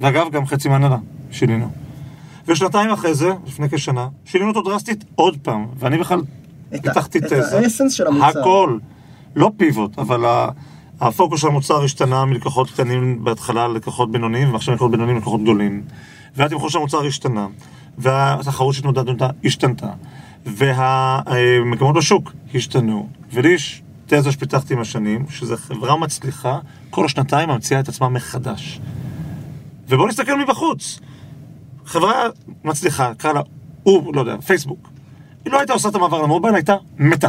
[0.00, 0.96] ואגב, גם חצי מהנהלה
[1.30, 1.70] שינינו.
[2.48, 6.20] ושנתיים אחרי זה, לפני כשנה, שינינו אותו דרסטית עוד פעם, ואני בכלל
[6.74, 7.58] את פיתחתי את תזה.
[7.58, 8.40] האסנס של המוצר.
[8.40, 8.78] הכל.
[9.36, 10.48] לא פיבוט, אבל ה-
[11.00, 15.82] הפוקוס של המוצר השתנה מלקוחות קטנים בהתחלה ללקוחות בינוניים, ועכשיו לקוחות בינוניים ללקוחות גדולים.
[16.36, 17.46] והתמחור של המוצר השתנה,
[17.98, 19.90] והתחרות שהתמודדנו איתה השתנתה,
[20.46, 23.08] והמקומות בשוק השתנו.
[23.32, 26.58] ולי יש תזה שפיתחתי עם השנים, שזו חברה מצליחה,
[26.90, 28.80] כל שנתיים ממציאה את עצמה מחדש.
[29.88, 31.00] ובואו נסתכל מבחוץ.
[31.84, 32.12] חברה
[32.64, 33.40] מצליחה, קרא לה,
[33.82, 34.88] הוא, לא יודע, פייסבוק.
[35.44, 37.28] היא לא הייתה עושה את המעבר למובייל, הייתה מתה.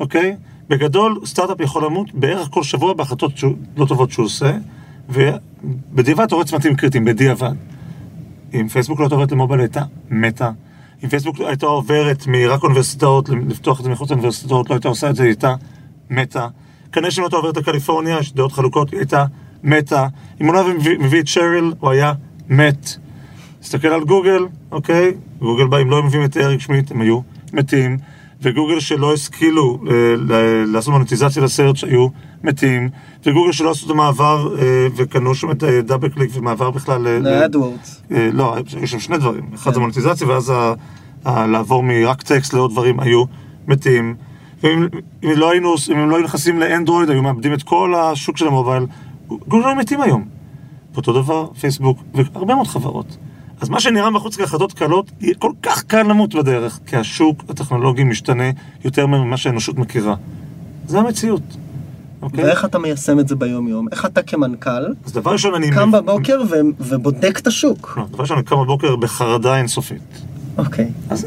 [0.00, 0.36] אוקיי?
[0.68, 3.32] בגדול, סטארט-אפ יכול למות בערך כל שבוע בהחלטות
[3.76, 4.52] לא טובות שהוא עושה,
[5.08, 7.54] ובדיעבד אתה רואה צמתים קריטיים, בדיעבד.
[8.54, 10.50] אם פייסבוק לא עוברת למובייל, הייתה מתה.
[11.04, 15.16] אם פייסבוק הייתה עוברת מרק אוניברסיטאות, לפתוח את זה מחוץ לאוניברסיטאות, לא הייתה עושה את
[15.16, 15.54] זה, הייתה
[16.10, 16.48] מתה.
[16.92, 19.24] כנראה שאם לא הייתה עוברת לקליפורניה, יש דעות חלוקות, היא הייתה
[19.64, 20.06] מתה.
[20.40, 22.12] אם הוא לא היה מביא את שריל, הוא היה
[22.48, 22.96] מת.
[23.60, 25.14] תסתכל על גוגל, אוקיי?
[25.38, 27.20] גוגל בא, אם לא היו מביאים את אריק שמיט, הם היו
[27.52, 27.98] מתים.
[28.42, 29.94] וגוגל שלא השכילו אה,
[30.66, 32.06] לעשות מוניטיזציה ל search היו
[32.44, 32.88] מתים.
[33.26, 38.02] וגוגל שלא עשו את המעבר אה, וקנו שם את DoubleClick ומעבר בכלל ל AdWords.
[38.12, 39.44] אה, לא, יש שם שני דברים.
[39.54, 39.74] אחד.
[39.74, 40.74] זה מוניטיזציה, ואז ה-
[41.24, 43.24] ה- לעבור מרק טקסט לעוד דברים היו
[43.68, 44.14] מתים.
[44.62, 44.86] ואם
[45.24, 48.46] אם לא היינו, אם הם לא היו נכנסים לאנדרואיד, היו מאבדים את כל השוק של
[48.46, 48.86] המובייל.
[49.28, 50.24] גוגל היו מתים היום.
[50.94, 53.16] ואותו דבר, פייסבוק, והרבה מאוד חברות.
[53.60, 58.04] אז מה שנראה מחוץ להחלטות קלות, יהיה כל כך קל למות בדרך, כי השוק הטכנולוגי
[58.04, 58.50] משתנה
[58.84, 60.14] יותר ממה שהאנושות מכירה.
[60.86, 61.42] זה המציאות.
[62.22, 62.44] אוקיי?
[62.44, 63.88] ואיך אתה מיישם את זה ביום יום?
[63.92, 65.70] איך אתה כמנכ"ל אז דבר ראשון, אני...
[65.70, 67.94] קם בבוקר ו- ובודק את השוק?
[67.96, 70.22] לא, דבר ראשון, אני קם בבוקר בחרדה אינסופית.
[70.58, 70.88] אוקיי.
[71.10, 71.26] אז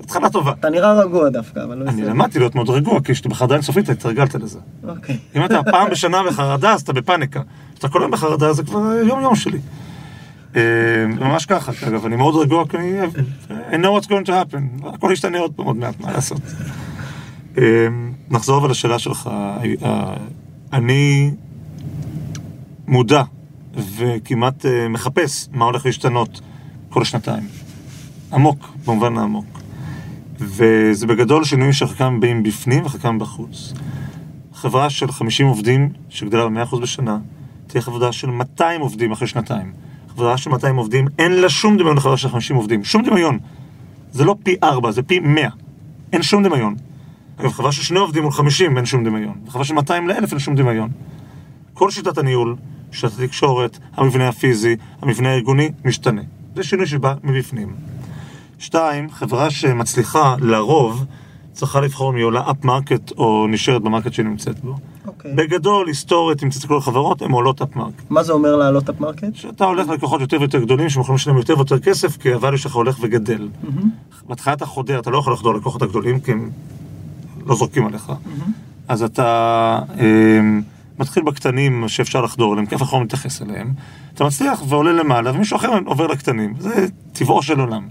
[0.00, 0.52] התחלה טובה.
[0.60, 2.10] אתה נראה רגוע דווקא, אבל לא אני בסדר.
[2.10, 4.58] למדתי להיות מאוד רגוע, כי כשאתה בחרדה אינסופית, אתה התרגלת לזה.
[4.88, 5.18] אוקיי.
[5.36, 7.40] אם אתה פעם בשנה בחרדה, אז אתה בפאניקה.
[7.74, 9.58] כשאתה כל היום בחרדה, זה כבר יום-יום שלי.
[10.56, 13.00] אה, ממש ככה, אגב, אני מאוד רגוע, כי אני...
[13.70, 14.88] I know what's going to happen.
[14.88, 16.40] הכל ישתנה עוד פעם עוד מעט, מה לעשות.
[17.58, 17.86] אה,
[18.30, 19.30] נחזור אבל לשאלה שלך.
[19.82, 20.14] אה,
[20.72, 21.30] אני
[22.86, 23.22] מודע
[23.74, 26.40] וכמעט מחפש מה הולך להשתנות
[26.88, 27.42] כל שנתיים.
[28.32, 29.60] עמוק, במובן העמוק.
[30.38, 33.72] וזה בגדול שינויים שחלקם באים בפנים וחלקם בחוץ.
[34.54, 37.18] חברה של 50 עובדים שגדלה ב-100% בשנה,
[37.66, 39.72] תהיה חברה של 200 עובדים אחרי שנתיים.
[40.18, 42.84] חברה של 200 עובדים, אין לה שום דמיון לחברה של 50 עובדים.
[42.84, 43.38] שום דמיון.
[44.12, 45.48] זה לא פי 4, זה פי 100.
[46.12, 46.74] אין שום דמיון.
[47.36, 49.34] אגב, חברה של שני עובדים מול 50 אין שום דמיון.
[49.46, 50.90] וחברה של 200 ל-1000 אין שום דמיון.
[51.74, 52.56] כל שיטת הניהול,
[52.92, 56.22] שיטת התקשורת, המבנה הפיזי, המבנה הארגוני, משתנה.
[56.56, 57.74] זה שינוי שבא מבפנים.
[58.58, 61.04] שתיים, חברה שמצליחה לרוב
[61.52, 64.74] צריכה לבחור אם היא עולה upmarket או נשארת ב market שהיא נמצאת בו.
[65.08, 65.34] אוקיי.
[65.34, 68.02] בגדול, היסטורית, אם תסתכלו על חברות, הן עולות upmarket.
[68.10, 69.34] מה זה אומר לעלות upmarket?
[69.34, 72.74] שאתה הולך ללקוחות יותר ויותר גדולים, שהם יכולים לשלם יותר ויותר כסף, כי ה-value שלך
[72.74, 73.48] הולך וגדל.
[74.28, 76.50] בהתחלה אתה חודר, אתה לא יכול לחדור ללקוחות הגדולים, כי הם
[77.46, 78.12] לא זורקים עליך.
[78.88, 80.40] אז אתה אה,
[80.98, 83.72] מתחיל בקטנים שאפשר לחדור אליהם, כי אף אחד לא מתייחס אליהם.
[84.14, 86.54] אתה מצליח ועולה למעלה, ומישהו אחר עובר לקטנים.
[86.58, 87.88] זה טבעו של עולם.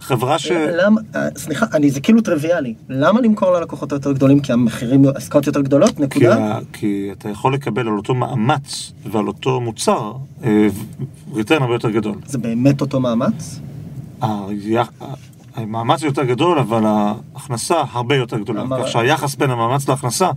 [0.00, 0.50] חברה ש...
[0.50, 2.74] למה, אה, סליחה, אני, זה כאילו טריוויאלי.
[2.88, 4.40] למה למכור ללקוחות היותר גדולים?
[4.40, 5.96] כי המחירים, עסקאות יותר גדולות?
[5.96, 6.36] כי, נקודה?
[6.54, 10.12] ה- כי אתה יכול לקבל על אותו מאמץ ועל אותו מוצר
[10.44, 10.66] אה,
[11.34, 12.14] ריטרן הרבה יותר גדול.
[12.26, 13.60] זה באמת אותו מאמץ?
[15.56, 18.62] המאמץ יותר גדול, אבל ההכנסה הרבה יותר גדולה.
[18.62, 20.30] אמר- כך שהיחס בין המאמץ להכנסה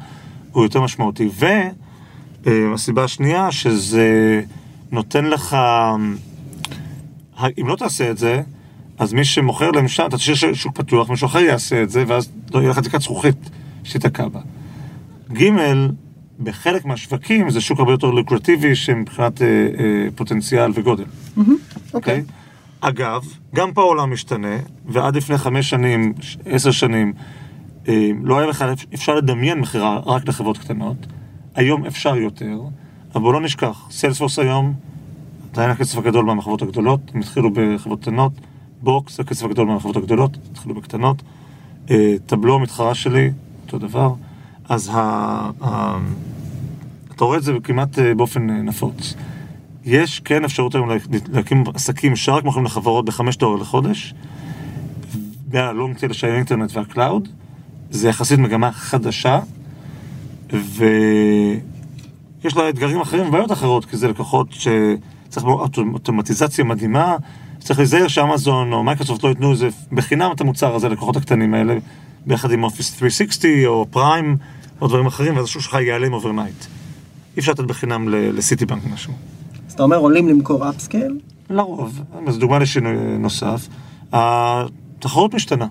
[0.52, 1.30] הוא יותר משמעותי.
[2.46, 4.42] והסיבה השנייה, שזה
[4.92, 5.58] נותן לך...
[7.62, 8.42] אם לא תעשה את זה,
[8.98, 12.32] אז מי שמוכר להם שם, אתה תשאיר שוק פתוח, מישהו אחר יעשה את זה, ואז
[12.54, 13.50] לא יהיה לך תקרת זכוכית
[13.84, 14.40] שתיתקע בה.
[15.34, 15.50] ג',
[16.40, 21.06] בחלק מהשווקים זה שוק הרבה יותר לוקרטיבי שמבחינת אה, אה, פוטנציאל וגודל.
[21.94, 22.24] אוקיי?
[22.82, 26.14] אגב, גם פה העולם משתנה, ועד לפני חמש שנים,
[26.46, 27.14] עשר שנים,
[27.88, 30.98] אה, לא היה בכלל אפשר לדמיין מכירה רק לחברות קטנות.
[31.56, 32.60] היום אפשר יותר,
[33.14, 34.74] אבל בואו לא נשכח, Salesforce היום,
[35.54, 38.32] עדיין הכסף הגדול מהחברות הגדולות, הם התחילו בחברות קטנות,
[38.82, 41.22] Box הכסף הגדול מהחברות הגדולות, התחילו בקטנות,
[41.90, 43.32] אה, Tableau המתחרה שלי,
[43.66, 44.14] אותו דבר,
[44.70, 45.50] אז ה...
[47.16, 49.14] אתה רואה את זה כמעט אה, באופן אה, נפוץ.
[49.86, 50.96] יש כן אפשרות היום לה-
[51.32, 54.14] להקים עסקים שרק מוכרים לחברות בחמש דולר לחודש,
[55.50, 57.28] וה long tail של האינטרנט וה cloud,
[57.92, 59.40] זה יחסית מגמה חדשה,
[60.54, 60.78] ויש
[62.58, 67.16] לה אתגרים אחרים ובעיות אחרות, כי זה לקוחות שצריך אוטומ- אוטומטיזציה מדהימה,
[67.60, 71.78] צריך להיזהר שאמזון או מייקרוסופט לא ייתנו איזה בחינם את המוצר הזה ללקוחות הקטנים האלה,
[72.26, 74.38] ביחד עם Office 360 או Prime
[74.82, 76.66] או דברים אחרים, ואז השוק שלך ייעלם overnight.
[77.36, 79.14] אי אפשר לתת בחינם לסיטי בנק משהו.
[79.68, 81.20] אז אתה אומר עולים למכור upscale?
[81.50, 83.68] לרוב, זו דוגמה לשינוי נוסף.
[84.14, 85.68] התחרות משתנה.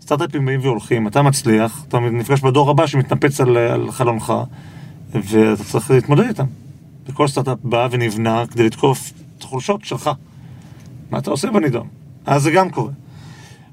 [0.00, 4.32] סטארט-אפים באים והולכים, אתה מצליח, אתה נפגש בדור הבא שמתנפץ על, על חלונך,
[5.14, 6.46] ואתה צריך להתמודד איתם.
[7.06, 10.10] וכל סטארט-אפ בא ונבנה כדי לתקוף את החולשות שלך.
[11.10, 11.86] מה אתה עושה בנידון?
[12.26, 12.92] אז זה גם קורה.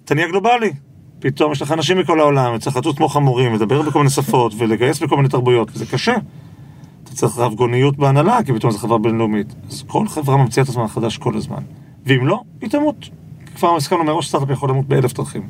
[0.06, 0.72] אתה נהיה גלובלי.
[1.20, 5.00] פתאום יש לך אנשים מכל העולם, וצריך לטוס כמו חמורים, לדבר בכל מיני שפות, ולגייס
[5.00, 6.16] בכל מיני תרבויות, וזה קשה.
[7.04, 9.56] אתה צריך רב גוניות בהנהלה, כי פתאום זו חברה בינלאומית.
[9.70, 11.62] אז כל חברה ממציאה את עצמה מחדש כל הזמן.
[12.06, 13.10] ואם לא, היא תמות.
[13.56, 15.42] כבר הסכמנו מראש סטארט-אפ יכול למות באלף דרכים.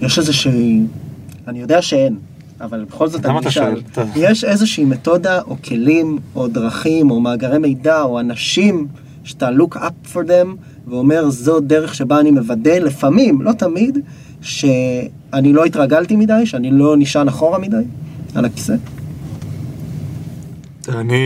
[0.00, 0.80] יש איזושהי...
[1.48, 2.16] אני יודע שאין,
[2.60, 3.82] אבל בכל זאת אני אשאל.
[4.16, 8.88] יש איזושהי מתודה או כלים או דרכים או מאגרי מידע או אנשים
[9.24, 13.98] שאתה look up for them ואומר זו דרך שבה אני מוודא לפעמים, לא תמיד,
[14.40, 17.76] שאני לא התרגלתי מדי, שאני לא נשען אחורה מדי
[18.34, 18.74] על הכיסא.
[20.88, 21.22] אני,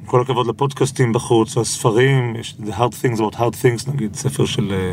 [0.00, 4.44] עם כל הכבוד לפודקאסטים בחוץ, הספרים, יש The Hard Things about Hard Things, נגיד, ספר
[4.44, 4.92] של אה,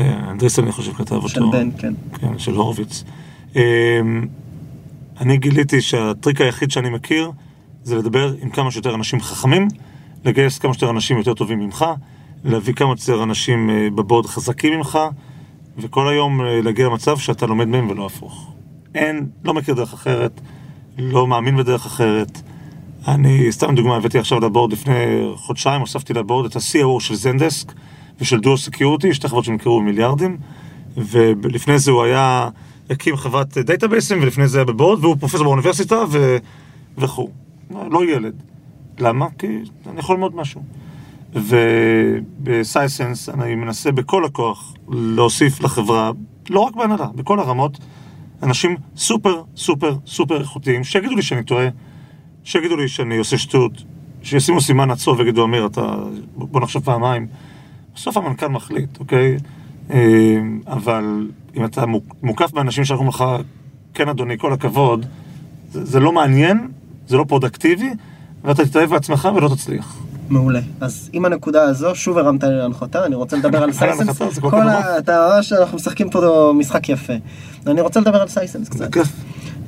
[0.00, 1.28] אה, אנדריסן, אני חושב, כתב אותו.
[1.28, 1.94] של בן, כן.
[2.20, 3.04] כן, של הורוביץ.
[3.56, 3.60] אמ,
[5.20, 7.30] אני גיליתי שהטריק היחיד שאני מכיר
[7.84, 9.68] זה לדבר עם כמה שיותר אנשים חכמים,
[10.24, 11.84] לגייס כמה שיותר אנשים יותר טובים ממך,
[12.44, 14.98] להביא כמה שיותר אנשים אה, בבורד חזקים ממך,
[15.78, 18.52] וכל היום אה, להגיע למצב שאתה לומד מהם ולא הפוך.
[18.94, 20.40] אין, לא מכיר דרך אחרת,
[20.98, 22.42] לא מאמין בדרך אחרת.
[23.08, 27.14] אני, סתם דוגמה, הבאתי עכשיו ל board לפני חודשיים, הוספתי ל board את ה-CAO של
[27.14, 27.72] Zendesk
[28.20, 30.36] ושל Duo Security, שתי חברות שנמכרו במיליארדים,
[30.96, 32.48] ולפני זה הוא היה,
[32.90, 36.36] הקים חברת database ים, ולפני זה היה ב board, והוא פרופסור באוניברסיטה ו...
[36.98, 37.28] וכו'.
[37.90, 38.34] לא ילד.
[38.98, 39.26] למה?
[39.38, 39.46] כי
[39.86, 40.62] אני יכול ללמוד משהו.
[41.34, 46.10] ובסייסנס אני מנסה בכל הכוח להוסיף לחברה,
[46.50, 47.78] לא רק בהנהלה, בכל הרמות,
[48.42, 51.68] אנשים סופר סופר סופר איכותיים, שיגידו לי שאני טועה,
[52.44, 53.72] שיגידו לי שאני עושה שטות,
[54.22, 55.94] שישימו סימן עצוב ויגידו, אמיר, אתה...
[56.36, 57.26] בוא נחשוב פעמיים.
[57.94, 59.36] בסוף המנכ"ל מחליט, אוקיי?
[59.90, 63.24] אה, אבל אם אתה מוק- מוקף באנשים שאומרים לך,
[63.94, 65.06] כן אדוני, כל הכבוד,
[65.70, 66.68] זה, זה לא מעניין,
[67.06, 67.90] זה לא פרודקטיבי,
[68.44, 69.98] ואתה תתאהב בעצמך ולא תצליח.
[70.28, 70.60] מעולה.
[70.80, 74.22] אז עם הנקודה הזו, שוב הרמת לי להנחתה, אני רוצה לדבר על סייסנס.
[74.30, 74.98] זה כל ה...
[74.98, 77.12] אתה רואה שאנחנו משחקים פה משחק יפה.
[77.66, 78.88] אני רוצה לדבר על סייסנס קצת.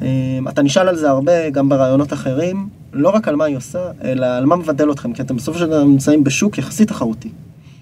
[0.02, 3.90] אמ, אתה נשאל על זה הרבה, גם ברעיונות אחרים, לא רק על מה היא עושה,
[4.04, 7.30] אלא על מה מבדל אתכם, כי אתם בסופו של דבר נמצאים בשוק יחסית תחרותי.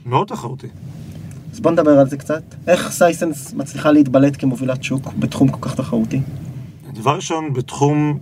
[0.07, 0.67] מאוד תחרותי.
[1.53, 2.43] אז בוא נדבר על זה קצת.
[2.67, 6.21] איך סייסנס מצליחה להתבלט כמובילת שוק בתחום כל כך תחרותי?
[6.95, 8.19] דבר ראשון, בתחום,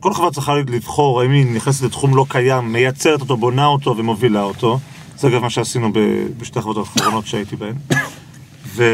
[0.00, 4.42] כל חברה צריכה לבחור האם היא נכנסת לתחום לא קיים, מייצרת אותו, בונה אותו ומובילה
[4.42, 4.78] אותו.
[5.18, 5.90] זה אגב מה שעשינו
[6.38, 7.74] בשתי החברות האחרונות שהייתי בהן.
[8.66, 8.84] ו...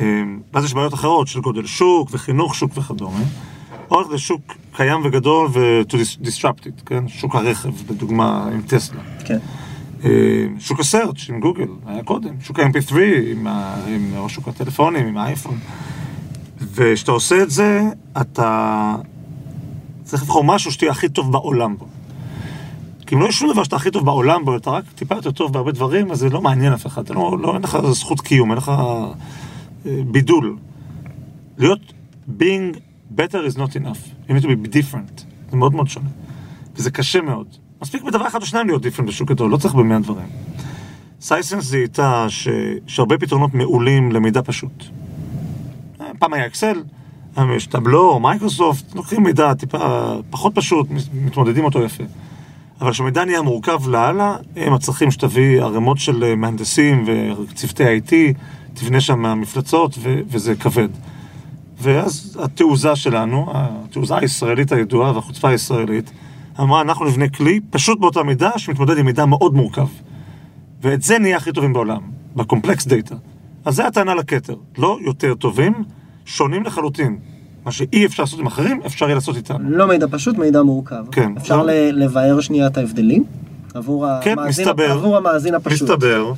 [0.00, 3.20] אמ, ואז יש בעיות אחרות של גודל שוק וחינוך שוק וכדומה.
[3.90, 4.40] או ללכת לשוק
[4.76, 7.08] קיים וגדול ו- to dis- disrupt it, כן?
[7.08, 9.00] שוק הרכב, לדוגמה, עם טסלה.
[9.24, 9.38] כן.
[10.04, 10.10] אה,
[10.58, 12.94] שוק הסרצ' עם גוגל, היה קודם, שוק ה-MP3
[13.32, 15.58] עם, ה- עם שוק הטלפונים, עם האייפון.
[16.60, 17.82] וכשאתה עושה את זה,
[18.20, 18.94] אתה
[20.08, 21.86] צריך לבחור משהו שתהיה הכי טוב בעולם בו.
[23.06, 25.30] כי אם לא יש שום דבר שאתה הכי טוב בעולם בו, אתה רק טיפה יותר
[25.30, 27.08] טוב בהרבה דברים, אז זה לא מעניין אף אחד.
[27.08, 30.56] לא, לא, אין לך זכות קיום, אין לך אה, בידול.
[31.58, 31.80] להיות
[32.28, 32.76] being
[33.16, 34.28] better is not enough.
[34.28, 35.22] You need to be different.
[35.50, 36.08] זה מאוד מאוד שונה.
[36.76, 37.46] וזה קשה מאוד.
[37.82, 40.26] מספיק בדבר אחד או שניים להיות different בשוק גדול, לא צריך במאה דברים.
[41.20, 44.84] סייסנס זיהתה שיש הרבה פתרונות מעולים למידע פשוט.
[46.00, 46.82] אה, פעם היה Excel,
[47.38, 52.04] היום יש Tableau, מייקרוסופט, לוקחים מידע טיפה פחות פשוט, מתמודדים אותו יפה.
[52.80, 58.12] אבל כשמידע נהיה מורכב לאללה, הם הצרכים שתביא ערימות של אה, מהנדסים וצוותי IT,
[58.74, 60.88] תבנה שם מפלצות ו- וזה כבד.
[61.80, 66.10] ואז התעוזה שלנו, התעוזה הישראלית הידועה והחוצפה הישראלית,
[66.60, 69.88] אמרה, אנחנו נבנה כלי פשוט באותה מידה שמתמודד עם מידע מאוד מורכב.
[70.82, 72.00] ואת זה נהיה הכי טובים בעולם,
[72.36, 73.14] בקומפלקס דאטה.
[73.64, 74.56] אז זה הטענה לכתר.
[74.78, 75.74] לא יותר טובים,
[76.28, 77.18] שונים לחלוטין.
[77.64, 79.56] מה שאי אפשר לעשות עם אחרים, אפשר יהיה לעשות איתם.
[79.60, 81.04] לא מידע פשוט, מידע מורכב.
[81.12, 81.32] כן.
[81.36, 83.24] אפשר ל- לבאר שנייה את ההבדלים?
[83.74, 85.82] עבור כן, המאזין, מסתבר, עבור המאזין הפשוט.
[85.90, 86.32] מסתבר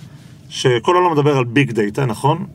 [0.49, 2.47] שכל העולם מדבר על ביג דאטה, נכון?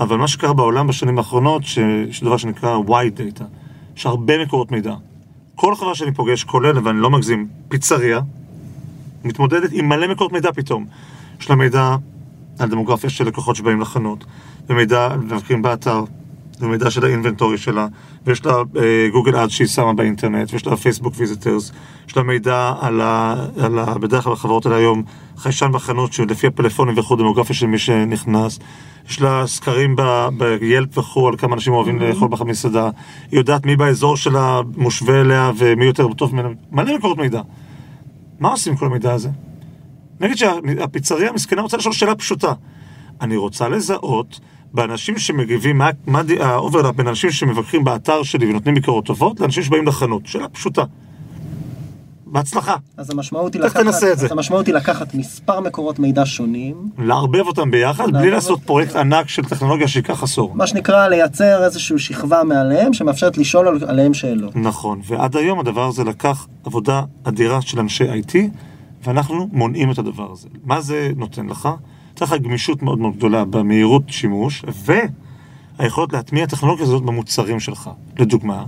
[0.00, 3.44] אבל מה שקרה בעולם בשנים האחרונות, שיש דבר שנקרא wide data,
[3.96, 4.94] יש הרבה מקורות מידע.
[5.54, 8.20] כל חברה שאני פוגש, כולל, ואני לא מגזים, פיצריה,
[9.24, 10.86] מתמודדת עם מלא מקורות מידע פתאום.
[11.40, 11.96] יש לה מידע
[12.58, 14.24] על דמוגרפיה של לקוחות שבאים לחנות,
[14.68, 16.04] ומידע על מבקרים באתר,
[16.60, 17.86] ומידע של ה inventory שלה,
[18.26, 18.54] ויש לה
[19.12, 21.72] Google Ad שהיא שמה באינטרנט, ויש לה פייסבוק visitors,
[22.08, 23.34] יש לה מידע על ה...
[23.60, 25.02] על ה בדרך כלל החברות האלה היום,
[25.36, 28.58] חיישן בחנות שלפי הפלאפונים וכו', דמוגרפיה של מי שנכנס,
[29.08, 29.96] יש לה סקרים
[30.38, 32.90] ב Yelp וכו', על כמה אנשים אוהבים לאכול במסעדה,
[33.30, 37.40] היא יודעת מי באזור שלה מושווה אליה ומי יותר טוב ממנה, מלא מקורות מידע.
[38.40, 39.28] מה עושים עם כל המידע הזה?
[40.20, 42.52] נגיד שהפיצריה המסכנה רוצה לשאול שאלה פשוטה.
[43.20, 44.40] אני רוצה לזהות
[44.74, 49.62] באנשים שמגיבים, מה, מה ה overlap בין אנשים שמבקרים באתר שלי ונותנים ביקורות טובות לאנשים
[49.62, 50.26] שבאים לחנות.
[50.26, 50.84] שאלה פשוטה.
[52.26, 52.76] בהצלחה.
[52.96, 54.26] אז המשמעות היא לקחת, תנסה את זה?
[54.26, 58.60] אז המשמעות היא לקחת מספר מקורות מידע שונים, לערבב אותם ביחד, בלי לעשות.
[58.62, 60.54] פרויקט ענק של טכנולוגיה שייקח עשור.
[60.54, 64.56] מה שנקרא לייצר איזושהי שכבה מעליהם שמאפשרת לשאול על- עליהם שאלות.
[64.56, 68.34] נכון, ועד היום הדבר הזה לקח עבודה אדירה של אנשי IT,
[69.04, 70.48] ואנחנו מונעים את הדבר הזה.
[70.64, 71.68] מה זה נותן לך?
[72.14, 74.64] נותן לך גמישות מאוד מאוד גדולה במהירות שימוש,
[75.78, 77.90] והיכולת להטמיע טכנולוגיה הזאת במוצרים שלך.
[78.18, 78.64] לדוגמה,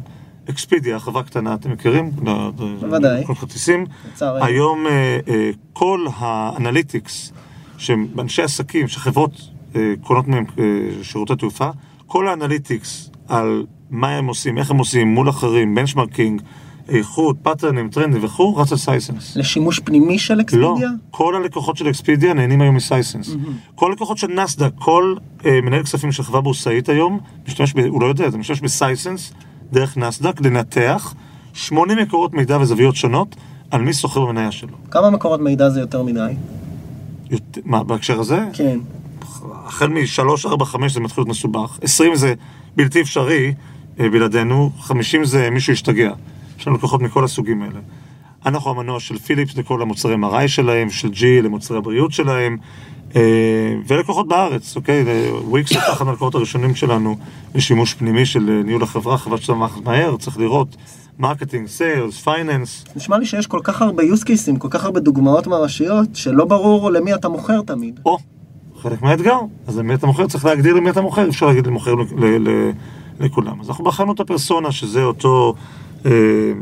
[0.51, 2.11] אקספידיה, חברה קטנה, אתם מכירים?
[2.25, 3.27] לא, בוודאי.
[3.27, 3.87] כל כרטיסים.
[4.21, 7.33] היום אה, אה, כל האנליטיקס,
[7.79, 9.41] שהם אנשי עסקים, שחברות
[9.77, 10.45] אה, קונות מהם
[11.03, 11.71] שירותי תעופה,
[12.07, 16.43] כל ה analytics על מה הם עושים, איך הם עושים, מול אחרים, benchmarking,
[16.89, 19.37] איכות, פאטרנים, טרנדים וכו', רץ על סייסנס.
[19.37, 20.89] לשימוש פנימי של לא, אקספידיה?
[21.11, 23.35] כל הלקוחות של אקספידיה נהנים היום מסייסנס.
[23.75, 25.15] כל הלקוחות של נסדק, כל
[25.47, 27.19] אה, מנהל כספים של חברה בורסאית היום,
[27.49, 29.33] משתמש, ב, הוא לא יודע, אתה משתמש בסייסנס
[29.73, 31.15] דרך נסדק לנתח
[31.53, 33.37] שמונה מקורות מידע וזוויות שונות
[33.71, 34.77] על מי סוחר במניה שלו.
[34.91, 36.33] כמה מקורות מידע זה יותר מדי?
[37.31, 38.39] יות- מה, בהקשר הזה?
[38.53, 38.79] כן.
[39.67, 42.35] החל מ-3, 4, 5 זה מתחיל להיות מסובך, 20 זה
[42.77, 43.55] בלתי אפשרי
[44.01, 46.13] אה, בלעדינו, 50 זה מישהו ישתגע.
[46.59, 47.81] יש לנו לקוחות מכל הסוגים האלה.
[48.47, 52.57] אנחנו המנוע של פיליפס לכל המוצרי MRI שלהם, של GE למוצרי הבריאות שלהם,
[53.17, 53.21] אה,
[53.87, 55.05] ולקוחות בארץ, אוקיי?
[55.45, 57.17] וויקס הוא אחד מהלקוחות הראשונים שלנו
[57.55, 60.77] לשימוש פנימי של אה, ניהול החברה, חברה שאתה מערכת מהר, צריך לראות
[61.19, 62.85] marketing, sales, finance.
[62.97, 66.91] נשמע לי שיש כל כך הרבה use cases, כל כך הרבה דוגמאות ממשיות, שלא ברור
[66.91, 68.01] למי אתה מוכר תמיד.
[68.07, 68.19] או,
[68.83, 69.39] חלק מהאתגר.
[69.67, 72.71] אז למי אתה מוכר, צריך להגדיר למי אתה מוכר, אפשר להגיד למוכר ל- ל-
[73.21, 73.61] לכולם.
[73.61, 75.55] אז אנחנו בחרנו את הפרסונה, שזה אותו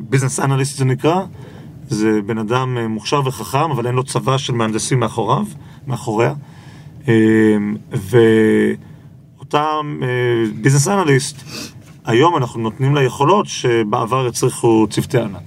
[0.08, 1.20] ביזנס uh, אנליסט זה נקרא.
[1.88, 5.46] זה בן אדם uh, מוכשר וחכם, אבל אין לו צבא של מהנדסים מאחוריו,
[5.86, 6.34] מאחוריה.
[7.04, 7.08] Uh,
[9.38, 10.00] ואותם
[10.60, 11.42] ביזנס אנליסט,
[12.04, 15.42] היום אנחנו נותנים לה יכולות שבעבר הצריכו צוותי ענק.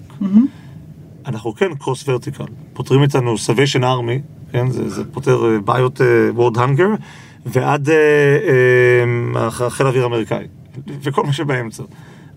[1.25, 6.01] אנחנו כן קרוס ורטיקל, פותרים איתנו Salvation Army, כן, זה, זה פותר אה, בעיות
[6.37, 7.01] World Hunger,
[7.45, 7.91] ועד uh,
[9.49, 10.47] uh, חיל האוויר האמריקאי,
[10.87, 11.83] וכל מה שבאמצע.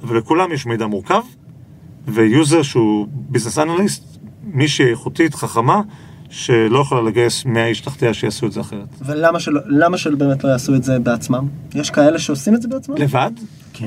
[0.02, 1.22] אבל לכולם יש מידע מורכב,
[2.14, 4.02] ו user שהוא business analyst,
[4.44, 5.80] מישהי איכותית, חכמה,
[6.30, 8.86] שלא יכולה לגייס 100 איש תחתיה שיעשו את זה אחרת.
[9.06, 11.46] ולמה שלא, למה שבאמת לא יעשו את זה בעצמם?
[11.74, 12.94] יש כאלה שעושים את זה בעצמם?
[12.96, 13.30] לבד?
[13.72, 13.86] כן.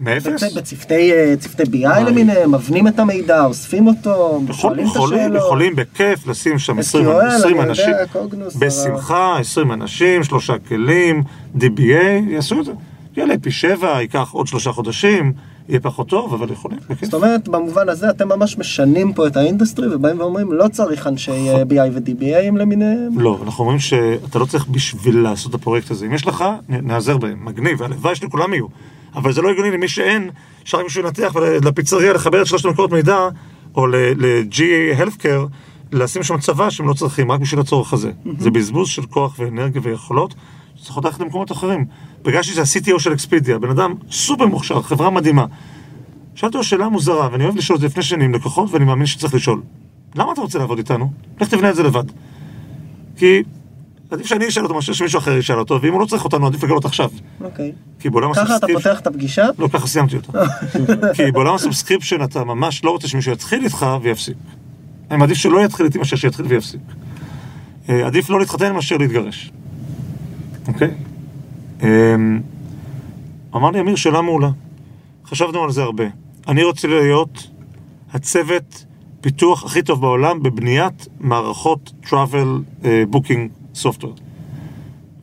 [0.00, 0.42] מאפס?
[0.42, 5.42] בצ- בצוותי אה, צוותי BI למיניהם, מבנים את המידע, אוספים אותו, יכול, שואלים את השאלות.
[5.46, 11.22] יכולים בכיף לשים שם 20, SQL, 20 אני אנשים, יודע, בשמחה, 20 אנשים, שלושה כלים,
[11.56, 11.82] DBA,
[12.30, 12.72] יעשו את זה.
[13.16, 15.32] יעלה פי שבע, ייקח עוד שלושה חודשים,
[15.68, 17.04] יהיה פחות טוב, אבל יכולים, בכיף.
[17.04, 21.06] זאת אומרת, במובן הזה אתם ממש משנים פה את ה industry ובאים ואומרים, לא צריך
[21.06, 23.20] אנשי אה, BI ו-DBAים למיניהם.
[23.20, 26.06] לא, אנחנו אומרים שאתה לא צריך בשביל לעשות את הפרויקט הזה.
[26.06, 28.66] אם יש לך, נעזר בהם, מגניב, והלוואי שלכולם יהיו.
[29.14, 30.30] אבל זה לא הגיוני למי שאין,
[30.62, 33.18] אפשר מישהו לנתח ולפיצריה לחבר את שלושת המקורות מידע,
[33.74, 35.48] או ל-GA Healthcare,
[35.92, 38.10] לשים שם צבא שהם לא צריכים, רק בשביל הצורך הזה.
[38.38, 40.34] זה בזבוז של כוח ואנרגיה ויכולות,
[40.82, 41.84] שצריך ללכת למקומות אחרים.
[42.22, 45.46] פגשתי שזה ה-CTO של אקספידיה, בן אדם סופר מוכשר, חברה מדהימה.
[46.34, 49.06] שאלתי אותו שאלה מוזרה, ואני אוהב לשאול את זה לפני שאני עם לקוחות, ואני מאמין
[49.06, 49.62] שצריך לשאול.
[50.14, 51.12] למה אתה רוצה לעבוד איתנו?
[51.40, 52.04] לך תבנה את זה לבד.
[53.16, 53.42] כי
[54.10, 56.64] עדיף שאני אשאל אותו מאשר שמישהו אחר ישאל אותו, ואם הוא לא צריך אותנו, עדיף
[56.64, 57.10] לגלות עכשיו.
[57.40, 57.72] אוקיי.
[58.00, 59.46] כי בעולם ככה אתה פותח את הפגישה?
[59.58, 60.32] לא, ככה סיימתי אותה.
[61.16, 64.36] כי בעולם ה subscription אתה ממש לא רוצה שמישהו יתחיל איתך ויפסיק.
[65.10, 66.80] אני מעדיף שלא יתחיל איתי מאשר שיתחיל ויפסיק.
[67.88, 69.52] אה, עדיף לא להתחתן מאשר להתגרש.
[70.68, 70.90] אוקיי?
[71.82, 72.40] אמ,
[73.56, 74.50] אמר לי אמיר, שאלה מעולה.
[75.26, 76.04] חשבנו על זה הרבה.
[76.48, 77.48] אני רוצה להיות
[78.12, 78.84] הצוות
[79.20, 84.20] פיתוח הכי טוב בעולם בבניית מערכות travel אה, booking software.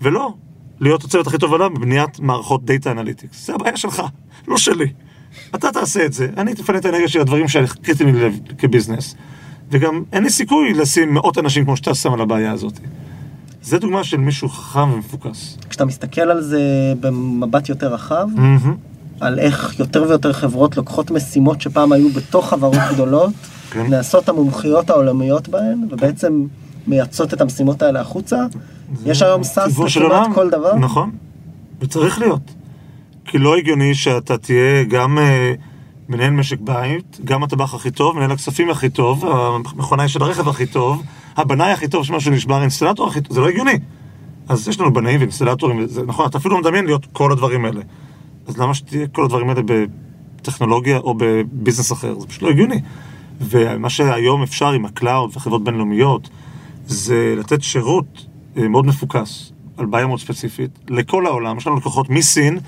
[0.02, 0.34] ולא
[0.80, 3.36] להיות הצוות הכי טוב בעולם בבניית מערכות Data Analytics.
[3.46, 4.04] זה הבעיה שלך,
[4.48, 4.88] לא שלי.
[5.56, 9.16] אתה תעשה את זה, אני תפנה את האנרגיה של הדברים שקריטיים לי כביזנס.
[9.72, 12.80] וגם אין לי סיכוי לשים מאות אנשים כמו שאתה שם על הבעיה הזאת.
[13.62, 15.58] זה דוגמה של מישהו חכם ומפוקס.
[15.70, 18.76] כשאתה מסתכל על זה במבט יותר רחב, מהמם.
[19.20, 23.34] על איך יותר ויותר חברות לוקחות משימות שפעם היו בתוך חברות גדולות,
[23.72, 23.88] כן.
[23.88, 26.46] נעשות המומחיות העולמיות בהן, ובעצם
[26.88, 28.46] מייצאות את המשימות האלה החוצה.
[29.06, 30.28] יש היום SaaS לכמעט.
[30.34, 30.76] כל דבר.
[30.76, 31.12] נכון,
[31.82, 32.52] וצריך להיות.
[33.26, 35.54] כי לא הגיוני שאתה תהיה גם אה,
[36.10, 40.66] מנהל משק בית, גם הטבח הכי טוב, מנהל הכספים הכי טוב, המכונאי של הרכב הכי
[40.66, 41.04] טוב,
[41.40, 43.80] הבנאי הכי טוב שמשהו נשבר, האינסטלטור הכי טוב, זה לא הגיוני.
[44.50, 47.82] אז יש לנו בנאים ואינסטלטורים, זה נכון, אתה אפילו לא מדמיין להיות כל הדברים האלה.
[48.48, 52.20] אז למה שתהיה כל הדברים האלה בטכנולוגיה או ב business אחר?
[52.20, 52.82] זה פשוט לא הגיוני.
[53.42, 56.30] ומה שהיום אפשר עם ה cloud וחברות בינלאומיות,
[56.88, 58.26] זה לתת שירות
[58.58, 61.58] אה, מאוד מפוקס על בעיה מאוד ספציפית לכל העולם.
[61.58, 62.60] יש לנו לקוחות מסין,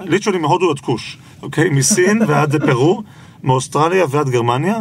[0.00, 1.70] literally מהודו עד כוש, אוקיי?
[1.70, 3.02] מסין ועד פרו,
[3.42, 4.76] מאוסטרליה ועד גרמניה,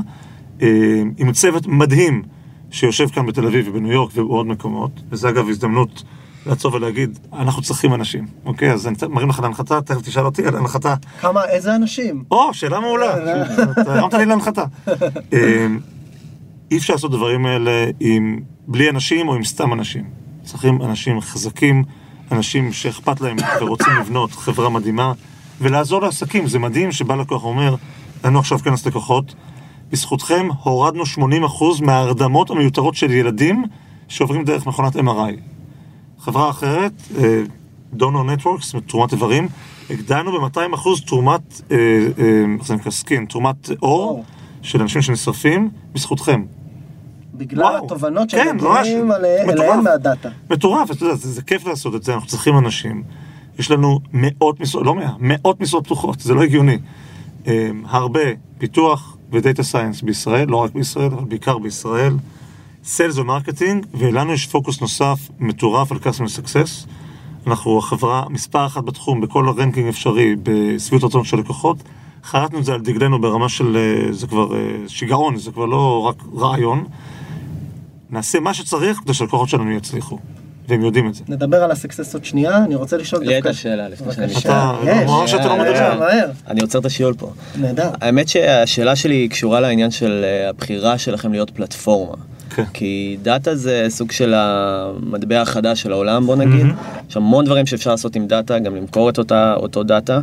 [0.61, 2.23] אה, עם צוות מדהים
[2.71, 6.03] שיושב כאן בתל אביב ובניו יורק ובעוד מקומות, וזה אגב הזדמנות
[6.45, 8.71] לעצור ולהגיד, אנחנו צריכים אנשים, אוקיי?
[8.71, 10.95] אז אני מרים לך להנחתה, תכף תשאל אותי על להנחתה.
[11.21, 12.23] כמה, איזה אנשים?
[12.31, 13.17] או, שאלה מעולה,
[13.81, 14.63] אתה הרמת לי להנחתה.
[15.33, 15.79] אמ,
[16.71, 20.03] אי אפשר לעשות דברים האלה עם, בלי אנשים או עם סתם אנשים.
[20.43, 21.83] צריכים אנשים חזקים,
[22.31, 25.13] אנשים שאכפת להם ורוצים לבנות חברה מדהימה,
[25.61, 26.47] ולעזור לעסקים.
[26.47, 27.75] זה מדהים שבא לקוח ואומר,
[28.23, 29.33] לנו עכשיו כנס לקוחות,
[29.91, 33.63] בזכותכם הורדנו 80% מההרדמות המיותרות של ילדים
[34.07, 35.33] שעוברים דרך מכונת MRI.
[36.19, 36.91] חברה אחרת,
[37.93, 39.47] Donor Networks, תרומת איברים,
[39.89, 44.23] הגדלנו ב-200% תרומת, אה, אה, איך זה נקרא skin, תרומת עור.
[44.61, 46.43] של אנשים שנשרפים, בזכותכם.
[47.33, 47.85] בגלל וואו.
[47.85, 48.57] התובנות כן.
[48.59, 49.11] שמגיעים.
[49.11, 50.29] אליהם מהדאטה.
[50.49, 53.03] מטורף, אתה יודע, זה, זה כיף לעשות את זה, אנחנו צריכים אנשים.
[53.59, 56.77] יש לנו מאות משרות, לא מאה, מאות משרות פתוחות, זה לא הגיוני.
[57.47, 58.19] אה, הרבה
[58.57, 62.13] פיתוח ו data science בישראל, לא רק בישראל, אבל בעיקר בישראל.
[62.83, 66.87] sales ו marketing, ולנו יש פוקוס נוסף מטורף על customer success.
[67.47, 71.77] אנחנו החברה מספר אחת בתחום בכל הרנקינג אפשרי בשביעות רצון של לקוחות.
[72.23, 76.01] חרטנו את זה על דגלנו ברמה של, אה, זה כבר אה, שיגעון, זה כבר לא
[76.01, 76.85] רק רעיון.
[78.09, 80.19] נעשה מה שצריך כדי שהלקוחות שלנו יצליחו.
[80.69, 81.23] והם יודעים את זה.
[81.27, 84.49] נדבר על הסקסס עוד שנייה, אני רוצה לשאול לי הייתה שאלה לפני שאני בבקשה.
[84.83, 85.05] אתה-.
[85.07, 86.25] ממש אתה לא מדבר.
[86.47, 87.31] אני עוצר את השיעול פה.
[87.55, 87.89] נהדר.
[88.01, 92.15] האמת שהשאלה שלי היא קשורה לעניין של אה, הבחירה שלכם להיות פלטפורמה.
[92.49, 92.63] כן.
[92.73, 96.65] כי דאטה זה סוג של המטבע החדש של העולם בוא נגיד.
[97.09, 100.19] יש המון דברים שאפשר לעשות עם דאטה, גם למכור את אותה, אותו דאטה.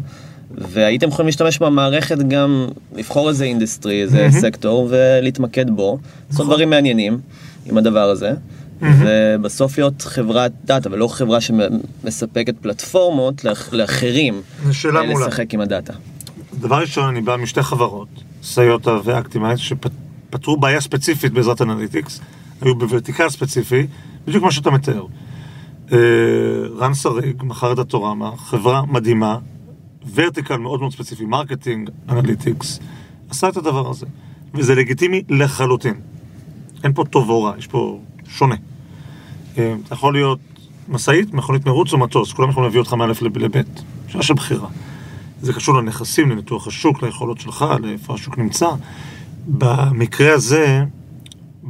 [0.51, 2.67] והייתם יכולים להשתמש במערכת גם
[2.97, 5.99] לבחור איזה industry, איזה סקטור ולהתמקד בו,
[6.31, 7.19] לעשות דברים מעניינים
[7.67, 8.33] עם הדבר הזה.
[8.83, 15.27] ובסוף להיות חברת דאטה ולא חברה שמספקת פלטפורמות לאח- לאחרים זו שאלה אה, מעולה.
[15.27, 15.93] לשחק עם הדאטה.
[16.61, 18.09] דבר ראשון, אני בא משתי חברות,
[18.43, 22.21] סיוטה ואקטימייז, שפתרו בעיה ספציפית בעזרת analytics,
[22.61, 23.87] היו ב vertical ספציפי,
[24.27, 25.05] בדיוק מה שאתה מתאר.
[25.93, 25.99] אה,
[26.79, 29.39] רן שריג מכר את דטורמה, חברה מדהימה,
[30.15, 32.81] vertical מאוד מאוד ספציפי, marketing, analytics,
[33.31, 34.07] עשה את הדבר הזה.
[34.55, 35.95] וזה לגיטימי לחלוטין.
[36.85, 38.55] אין פה טוב או רע, יש פה שונה.
[39.53, 39.61] אתה
[39.91, 40.39] יכול להיות
[40.89, 43.53] משאית, מכונית מרוץ או מטוס, כולם יכולים להביא אותך מא' לב-
[44.09, 44.69] שאלה של בחירה.
[45.41, 48.69] זה קשור לנכסים, לניתוח השוק, ליכולות שלך, לאיפה השוק נמצא.
[49.47, 50.85] במקרה הזה,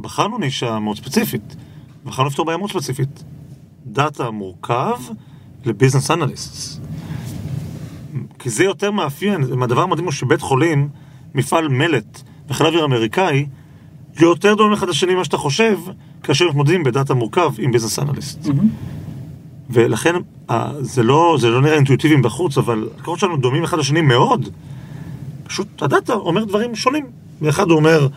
[0.01, 1.55] בחרנו נישה מאוד ספציפית.
[2.05, 3.23] בחרנו לפתור בעיה מאוד ספציפית.
[3.85, 4.99] דאטה מורכב
[5.65, 6.79] ל business analysts.
[8.39, 10.89] כי זה יותר מאפיין, הדבר המדהים הוא שבית חולים,
[11.35, 13.45] מפעל מלט וחיל אוויר אמריקאי,
[14.19, 15.79] יותר דומה אחד לשני ממה שאתה חושב,
[16.23, 18.47] כאשר מתמודדים בדאטה מורכב עם business analyst.
[19.69, 20.15] ולכן
[20.49, 24.49] אה, זה לא, זה לא נראה אינטואיטיבי בחוץ, אבל הקורות שלנו דומים אחד לשני מאוד.
[25.43, 27.05] פשוט הדאטה אומר דברים שונים.
[27.49, 28.07] אחד הוא אומר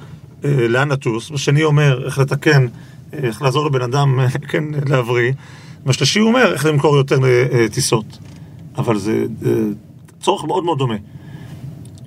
[0.44, 2.66] אה, לאן לטוס, והשני אומר איך לתקן,
[3.14, 5.32] אה, איך לעזור לבן אדם אה, כן, להבריא,
[5.86, 8.18] והשלישי אומר איך למכור יותר אה, טיסות.
[8.76, 9.51] אבל זה אה,
[10.20, 10.96] צורך מאוד מאוד דומה.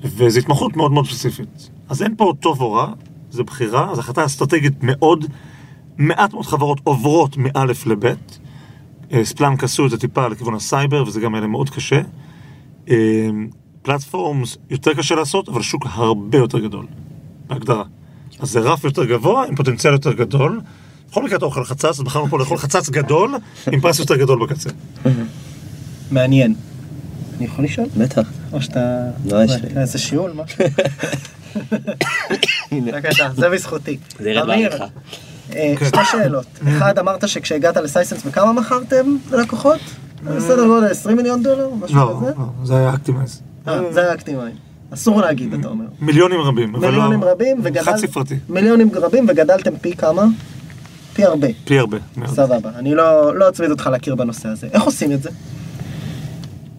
[0.04, 1.70] וזו התמחות מאוד מאוד ספציפית.
[1.90, 2.94] אז אין פה טוב או רע,
[3.32, 5.26] זו בחירה, זו החלטה אסטרטגית מאוד,
[5.98, 8.40] מעט מאוד חברות עוברות מאלף לבית.
[9.14, 12.02] אה, Splunk עשו את זה טיפה לכיוון הסייבר, וזה גם היה להם מאוד קשה.
[12.90, 12.96] אה,
[13.82, 16.86] platforms יותר קשה לעשות, אבל שוק הרבה יותר גדול,
[17.48, 17.84] בהגדרה.
[18.40, 20.62] אז זה רף יותר גבוה, עם פוטנציאל יותר גדול.
[21.12, 23.36] בכל מקרה אתה אוכל חצץ, אז בחרנו פה לאכול חצץ גדול,
[23.72, 24.70] עם פרס יותר גדול בקצה.
[26.12, 26.56] מעניין.
[27.38, 27.88] אני יכול לשאול?
[27.98, 28.28] בטח.
[28.54, 29.10] או שאתה...
[29.26, 29.82] לא, יש לי.
[29.82, 30.66] איזה שיעול, משהו?
[32.72, 33.98] בבקשה, זה בזכותי.
[34.20, 34.86] זה ירד בעריכה.
[35.56, 36.46] אה, שתי שאלות.
[36.78, 39.80] אחד, אמרת שכשהגעת ל Sisense, בכמה מכרתם ללקוחות?
[40.24, 41.70] בסדר גודל 20 מיליון דולר?
[41.80, 42.32] משהו לא, כזה?
[42.38, 43.42] לא, זה היה Actimize.
[43.68, 44.52] אה, זה היה Actimize.
[44.94, 45.86] אסור להגיד, אתה אומר.
[46.02, 46.92] מיליונים רבים, אבל לא...
[46.92, 47.82] מיליונים רבים וגדל...
[47.84, 50.26] חד ספרתי, מיליונים רבים וגדלתם פי כמה?
[51.14, 51.48] פי הרבה.
[51.66, 51.98] פי הרבה.
[52.18, 52.30] מאוד.
[52.30, 52.70] סבבה.
[52.76, 54.68] אני לא לא אצמיד אותך לקיר בנושא הזה.
[54.74, 55.30] איך עושים את זה?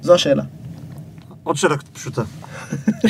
[0.02, 0.42] זו השאלה.
[1.42, 2.22] עוד שאלה פשוטה.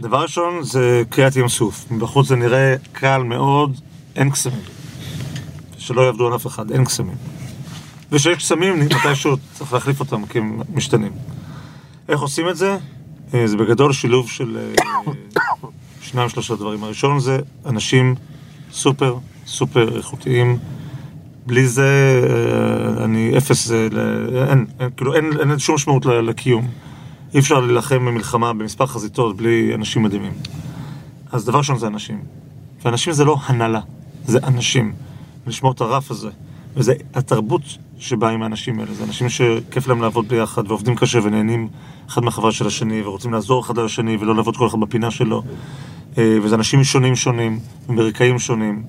[0.00, 1.90] דבר ראשון זה קריאת ים סוף.
[1.90, 3.80] מבחוץ זה נראה קל מאוד,
[4.16, 4.60] אין קסמים.
[5.78, 7.16] שלא יעבדו על אף אחד, אין קסמים.
[8.12, 11.12] וכשיש קסמים, מתישהו צריך להחליף אותם כי הם משתנים.
[12.08, 12.76] איך עושים את זה?
[13.34, 15.12] אה, זה בגדול שילוב של אה,
[16.06, 16.84] שניים שלושה דברים.
[16.84, 18.14] הראשון זה אנשים
[18.72, 20.58] סופר סופר איכותיים.
[21.46, 26.68] בלי זה אה, אני אפס, אין, אין, כאילו אין, אין שום משמעות לקיום.
[27.34, 30.32] אי אפשר להילחם במלחמה במספר חזיתות בלי אנשים מדהימים.
[31.32, 32.22] אז דבר ראשון זה אנשים.
[32.84, 33.80] ואנשים זה לא הנהלה,
[34.24, 34.92] זה אנשים.
[35.46, 36.30] לשמור את הרף הזה.
[36.76, 37.62] וזה התרבות
[37.98, 38.94] שבאה עם האנשים האלה.
[38.94, 41.68] זה אנשים שכיף להם לעבוד ביחד ועובדים קשה ונהנים
[42.08, 45.42] אחד מהחברה של השני ורוצים לעזור אחד לשני ולא לעבוד כל אחד בפינה שלו.
[46.18, 48.82] אה, וזה אנשים שונים שונים, ברקעים שונים.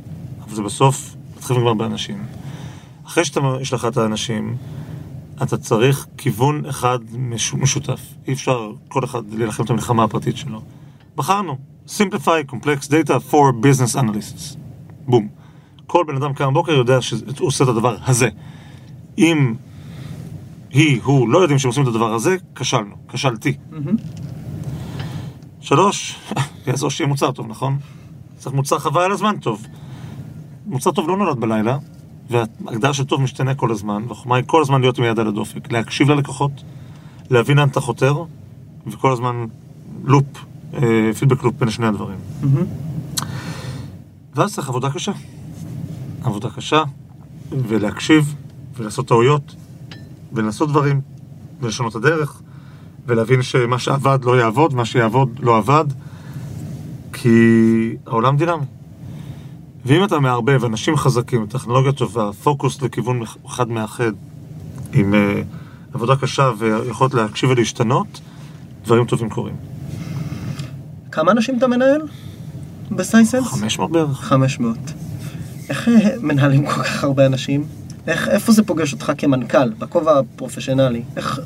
[0.47, 2.17] אבל זה בסוף מתחיל ונגמר באנשים.
[3.07, 4.57] אחרי שיש לך את האנשים,
[5.43, 7.99] אתה צריך כיוון אחד מש- משותף.
[8.27, 10.61] אי אפשר כל אחד להילחם את המלחמה הפרטית שלו.
[11.15, 14.57] בחרנו, Simplify Complex Data for Business Analysts.
[15.07, 15.27] בום.
[15.87, 18.29] כל בן אדם קם בבוקר יודע שהוא עושה את הדבר הזה.
[19.17, 19.53] אם
[20.69, 23.53] היא, הוא, לא יודעים שהם עושים את הדבר הזה, כשלנו, כשלתי.
[25.61, 26.15] שלוש,
[26.67, 27.77] יעזור שיהיה מוצר טוב, נכון?
[28.37, 29.65] צריך מוצר חבל על הזמן טוב.
[30.65, 31.77] מוצר טוב לא נולד בלילה,
[32.30, 35.71] וההגדרה של טוב משתנה כל הזמן, והחוכמה היא כל הזמן להיות עם יד על הדופק,
[35.71, 36.51] להקשיב ללקוחות,
[37.30, 38.23] להבין לאן אתה חותר,
[38.88, 39.45] וכל הזמן
[40.03, 40.25] לופ,
[40.73, 42.17] אה, פידבק לופ בין שני הדברים.
[44.36, 45.11] ואז צריך עבודה קשה.
[46.23, 46.84] עבודה קשה,
[47.51, 48.36] ולהקשיב,
[48.77, 49.55] ולעשות טעויות,
[50.34, 51.01] ולעשות דברים,
[51.61, 52.41] ולשנות את הדרך,
[53.07, 55.86] ולהבין שמה שעבד לא יעבוד, מה שיעבוד לא עבד,
[57.13, 57.39] כי
[58.07, 58.65] העולם דינמי.
[59.86, 64.11] ואם אתה מערבב אנשים חזקים, טכנולוגיה טובה, פוקוס לכיוון אחד מאחד,
[64.93, 68.21] עם uh, עבודה קשה ויכולת להקשיב ולהשתנות,
[68.86, 69.55] דברים טובים קורים.
[71.11, 72.01] כמה אנשים אתה מנהל?
[72.91, 73.47] בסייסנס?
[73.47, 74.19] 500 בערך.
[74.19, 74.77] 500.
[75.69, 77.63] איך אה, מנהלים כל כך הרבה אנשים?
[78.07, 81.03] איך, איפה זה פוגש אותך כמנכ"ל, בכובע הפרופשיונלי?
[81.15, 81.39] איך,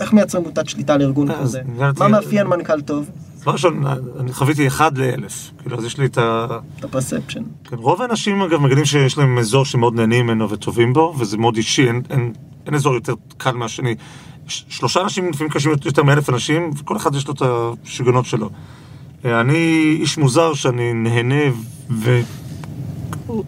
[0.00, 1.60] איך מייצרים מוטת שליטה על ארגון אז כזה?
[1.98, 3.10] מה מאפיין מנכ"ל טוב?
[3.42, 3.84] דבר ראשון,
[4.20, 5.50] אני חוויתי אחד לאלף.
[5.62, 6.46] כאילו, אז יש לי את ה...
[6.78, 7.42] את הפרספשן.
[7.64, 11.56] כן, רוב האנשים אגב מגלים שיש להם אזור שמאוד נהנים ממנו וטובים בו, וזה מאוד
[11.56, 12.32] אישי, אין, אין,
[12.66, 13.94] אין אזור יותר קל מהשני.
[14.48, 17.42] שלושה אנשים לפעמים קשים יותר מאלף אנשים, וכל אחד יש לו את
[17.84, 18.50] השיגעונות שלו.
[19.24, 19.56] אה, אני
[20.00, 21.34] איש מוזר שאני נהנה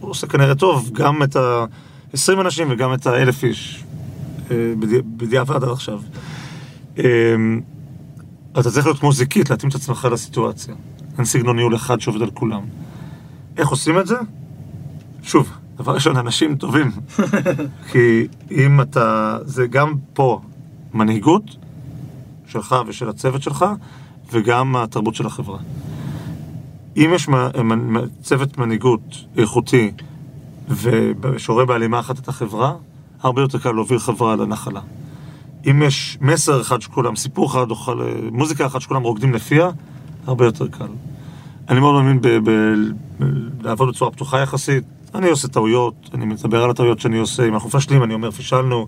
[0.01, 3.85] ועושה כנראה טוב גם את ה-20 אנשים וגם את האלף איש,
[4.51, 6.01] אה, בדי- בדיעבד עד עכשיו.
[8.53, 10.75] אתה צריך להיות כמו זיקית, להתאים את עצמך לסיטואציה.
[11.19, 12.63] אין סגנון ניהול אחד שעובד על כולם.
[13.57, 14.17] איך עושים את זה?
[15.23, 16.91] שוב, דבר ראשון, אנשים טובים.
[17.93, 19.39] כי אם אתה...
[19.45, 20.41] זה גם פה
[20.95, 21.57] מנהיגות
[22.47, 23.65] שלך ושל הצוות שלך,
[24.33, 25.59] וגם התרבות של החברה.
[26.97, 27.29] אם יש
[28.23, 29.93] צוות מנהיגות איכותי
[30.69, 32.75] ושורה בהלימה אחת את החברה,
[33.23, 34.81] הרבה יותר קל להוביל חברה לנחלה.
[35.71, 39.71] אם יש מסר אחד שכולם, סיפור אחד, או חל- מוזיקה אחת שכולם רוקדים לפיה,
[40.27, 40.87] הרבה יותר קל.
[41.69, 42.21] אני מאוד מאמין
[43.63, 44.85] לעבוד בצורה פתוחה יחסית.
[45.15, 47.49] אני עושה טעויות, אני מדבר על הטעויות שאני עושה.
[47.49, 48.87] אם אנחנו מפשלים, אני אומר פישלנו.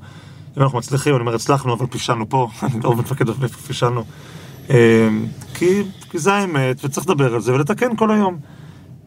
[0.57, 2.49] אם אנחנו מצליחים, אני אומר הצלחנו, אבל פישלנו פה.
[2.63, 4.05] אני לא מתמקד על איפה פישלנו.
[4.71, 4.75] אמ,
[5.55, 8.39] כי, כי זה האמת, וצריך לדבר על זה ולתקן כל היום.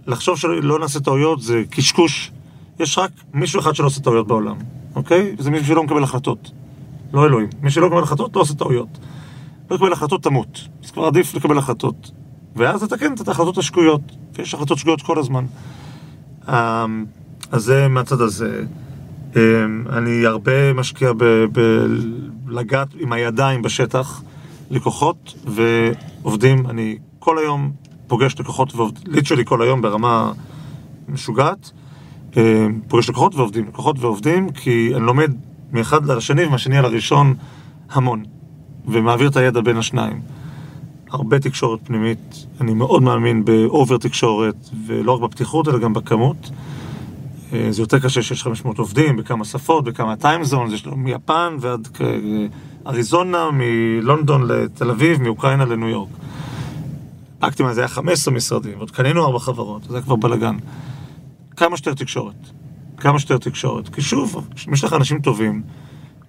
[0.08, 2.32] לחשוב שלא נעשה טעויות זה קשקוש.
[2.80, 4.56] יש רק מישהו אחד שלא עושה טעויות בעולם,
[4.96, 5.36] אוקיי?
[5.40, 6.52] זה מישהו שלא מקבל החלטות.
[7.16, 7.48] לא אלוהים.
[7.62, 8.88] מי שלא מקבל החלטות לא עושה טעויות.
[9.72, 10.68] לא לקבל החלטות תמות.
[10.84, 12.12] אז כבר עדיף לקבל החלטות.
[12.56, 14.02] ואז לתקן את ההחלטות השגויות.
[14.34, 15.46] ויש החלטות שגויות כל הזמן.
[16.50, 17.06] אמ,
[17.52, 18.64] אז זה מהצד הזה.
[19.36, 21.12] אמ, אני הרבה משקיע
[22.46, 24.22] בלגעת עם הידיים בשטח,
[24.70, 26.68] לקוחות ועובדים.
[26.70, 27.72] אני כל היום
[28.08, 30.32] פוגש לקוחות ועובדים, literally כל היום ברמה
[31.10, 31.72] משוגעת.
[32.38, 32.42] אמ,
[32.88, 35.32] פוגש לקוחות ועובדים, לקוחות ועובדים, כי אני לומד
[35.76, 37.34] מאחד לשני ומהשני על הראשון
[37.92, 38.24] המון,
[38.88, 40.22] ומעביר את הידע בין השניים.
[41.12, 44.56] הרבה תקשורת פנימית, אני מאוד מאמין ב over תקשורת,
[44.88, 46.50] ולא רק בפתיחות, אלא גם בכמות.
[47.54, 51.58] אה, זה יותר קשה שיש 500 עובדים, בכמה שפות, בכמה time zone, יש לנו מיפן
[51.60, 52.02] ועד כ-
[52.88, 56.10] אריזונה, מלונדון לתל אביב, מאוקראינה לניו יורק.
[57.40, 60.56] אקטימה זה היה 15 משרדים, עוד קנינו ארבע חברות, זה היה כבר בלאגן.
[61.58, 62.36] כמה שיותר תקשורת.
[62.98, 63.90] כמה שיותר תקשורת.
[63.90, 65.62] כי שוב, אם יש לך אנשים טובים,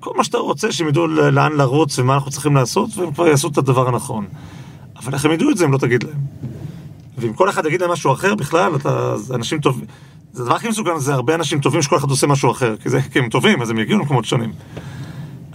[0.00, 3.48] כל מה שאתה רוצה שהם ידעו לאן לרוץ ומה אנחנו צריכים לעשות, והם כבר יעשו
[3.48, 4.26] את הדבר הנכון.
[4.96, 6.18] אבל איך הם ידעו את זה אם לא תגיד להם?
[7.18, 9.84] ואם כל אחד יגיד להם משהו אחר, בכלל, אתה, אנשים טובים.
[10.32, 13.00] זה הדבר הכי מסוכן, זה הרבה אנשים טובים שכל אחד עושה משהו אחר, כי, זה,
[13.02, 14.52] כי הם טובים, אז הם יגיעו למקומות שונים.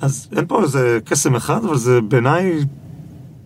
[0.02, 2.60] אז אין פה איזה קסם אחד, אבל זה בעיניי,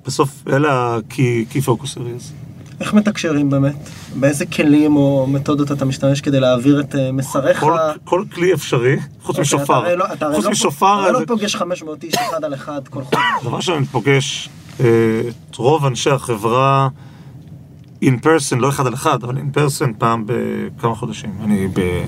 [0.05, 2.44] בסוף אלה ה-key key focus areas.
[2.79, 3.89] איך מתקשרים באמת?
[4.15, 7.59] באיזה כלים או מתודות אתה משתמש כדי להעביר את אה, מסריך?
[7.59, 7.73] כל,
[8.03, 9.63] כל כלי אפשרי, חוץ אוקיי, משופר.
[9.63, 12.43] אתה הרי לא- אתה הרי חוץ לא- משופר, אתה זה- לא פוגש 500 איש אחד
[12.43, 13.19] על אחד כל חודש.
[13.43, 14.49] דבר ראשון, אני פוגש
[14.79, 14.85] אה,
[15.49, 16.87] את רוב אנשי החברה
[18.03, 21.31] in person, לא אחד על אחד, אבל in person פעם בכמה חודשים.
[21.43, 22.05] אני ב...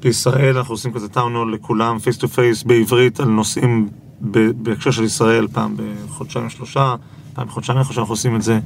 [0.00, 3.88] בישראל, אנחנו עושים כזה town hall לכולם, face to face, בעברית, על נושאים
[4.20, 5.76] בהקשר של ישראל, פעם
[6.06, 6.94] בחודשיים שלושה,
[7.34, 8.58] פעם בחודשיים אני חושב שאנחנו עושים את זה.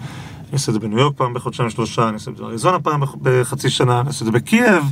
[0.46, 3.00] אני עושה את זה בניו יורק פעם בחודשיים שלושה, אני עושה את זה באריזונה פעם
[3.00, 4.84] בח- בחצי שנה, אני עושה את זה בקייב,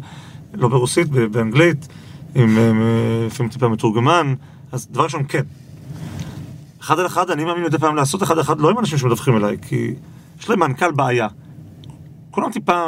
[0.55, 1.89] לא ברוסית, באנגלית,
[2.35, 2.59] עם
[3.27, 4.35] לפעמים טיפה מתורגמן,
[4.73, 5.43] אז דבר ראשון, כן.
[6.81, 9.37] אחד על אחד, אני מאמין מדי פעם לעשות אחד על אחד, לא עם אנשים שמדווחים
[9.37, 9.95] אליי, כי
[10.41, 11.29] יש להם מנכ"ל בעיה.
[12.31, 12.83] כולם טיפה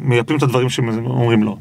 [0.00, 1.58] מייפים את הדברים שהם לו.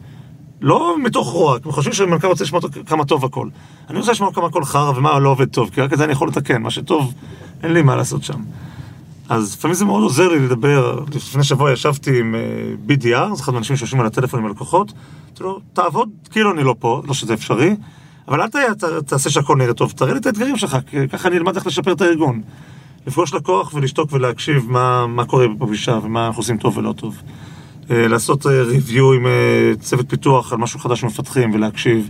[0.62, 3.48] לא מתוך רוע, כי חושבים שמנכ"ל רוצה לשמוע כמה טוב הכל.
[3.90, 6.12] אני רוצה לשמוע כמה הכל חרא ומה לא עובד טוב, כי רק את זה אני
[6.12, 7.14] יכול לתקן, מה שטוב,
[7.64, 8.40] אין לי מה לעשות שם.
[9.30, 11.04] אז לפעמים זה מאוד עוזר לי לדבר.
[11.16, 12.40] לפני שבוע ישבתי עם אה,
[12.88, 14.92] BDR, זה אחד מהאנשים שיושבים על הטלפון עם הלקוחות,
[15.28, 17.76] אמרתי לו, תעבוד כאילו אני לא פה, לא שזה אפשרי,
[18.28, 18.74] אבל אל
[19.06, 20.78] תעשה שהכל נראה טוב, תראה לי את האתגרים שלך,
[21.12, 22.42] ככה אני אלמד איך לשפר את הארגון.
[23.08, 27.16] לפגוש לקוח ולשתוק ולהקשיב מה, מה קורה בפגישה ומה אנחנו עושים טוב ולא טוב.
[27.92, 32.10] אה, לעשות ריוויו עם אה, צוות פיתוח על משהו חדש שמפתחים ולהקשיב.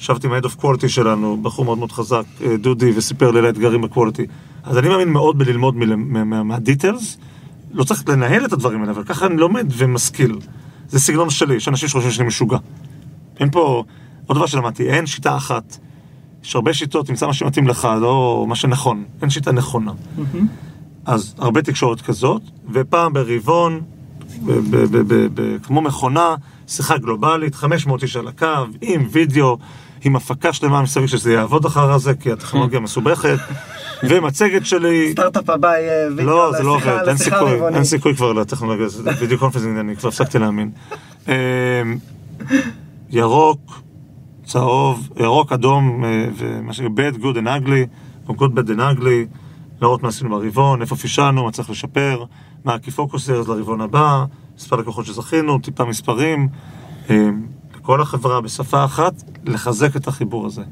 [0.00, 3.46] ישבתי עם ה-Head of Quality שלנו, בחור מאוד מאוד חזק, אה, דודי, וסיפר לי על
[3.46, 4.22] האתגרים ב-Quality.
[4.62, 5.74] אז אני מאמין מאוד בללמוד
[6.44, 7.18] מה-details.
[7.72, 10.38] לא צריך לנהל את הדברים האלה, אבל ככה אני לומד ומשכיל.
[10.88, 12.58] זה סגנון שלי, יש אנשים שחושבים שאני משוגע.
[13.40, 13.84] אין פה...
[14.26, 15.76] עוד דבר שלמדתי, אין שיטה אחת.
[16.44, 19.04] יש הרבה שיטות, תמצא מה שמתאים לך, לא מה שנכון.
[19.22, 19.92] אין שיטה נכונה.
[21.04, 22.42] אז הרבה תקשורת כזאת,
[22.72, 23.80] ופעם ברבעון,
[25.62, 26.34] כמו מכונה,
[26.68, 28.46] שיחה גלובלית, 500 איש על הקו,
[28.80, 29.58] עם וידאו,
[30.04, 33.38] עם הפקה שלמה מסביב שזה יעבוד אחר הזה, כי הטכנולוגיה מסובכת,
[34.08, 35.12] ומצגת שלי...
[35.12, 37.74] סטארט-אפ הבא יהיה וידאו לא, זה לא עובד, אין סיכוי.
[37.74, 40.70] אין סיכוי כבר לטכנולוגיה הזאת, video conferencing, אני כבר הפסקתי להאמין.
[41.28, 41.32] אמ,
[43.10, 43.82] ירוק,
[44.44, 46.80] צהוב, ירוק, אדום, אה, ומה ש...
[46.80, 47.86] bad, good and ugly,
[48.28, 49.36] או good, bad and ugly,
[49.80, 52.24] להראות מה עשינו ברבעון, איפה פישלנו, מה צריך לשפר,
[52.64, 54.24] מה ה-key focuses לרבעון הבא,
[54.56, 56.48] מספר לקוחות שזכינו, טיפה מספרים,
[57.10, 57.28] אה,
[57.90, 59.12] כל החברה בשפה אחת,
[59.44, 60.62] לחזק את החיבור הזה.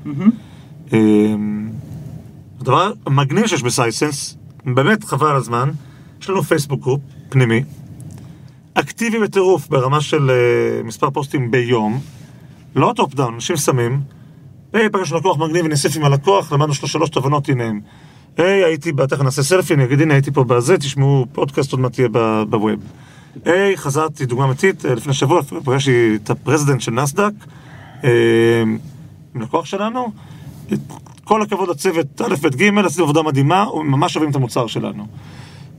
[0.92, 0.98] אה,
[2.60, 5.70] הדבר המגניב שיש ב Sisense, באמת חבל על הזמן,
[6.20, 7.62] יש לנו פייסבוק group פנימי,
[8.74, 12.00] אקטיבי בטירוף ברמה של uh, מספר פוסטים ביום,
[12.76, 14.00] לא top down, אנשים שמים,
[14.72, 17.70] היי, פגשנו לקוח מגניב ונוסיף עם הלקוח, למדנו שלוש שלוש תובנות, הנה.
[18.36, 21.92] היי, הייתי, תכף נעשה סלפי, אני אגיד, הנה, הייתי פה בזה, תשמעו פודקאסט, עוד מעט
[21.92, 22.08] תהיה
[22.50, 22.80] ב web.
[23.44, 27.32] היי, חזרתי, דוגמה אמיתית, אה, לפני שבוע פגשתי את ה president של נסדק,
[28.04, 28.10] אה,
[29.34, 30.12] לקוח שלנו,
[31.24, 35.06] כל הכבוד לצוות א', ב', ג', עשיתם עבודה מדהימה, ממש אוהבים את המוצר שלנו.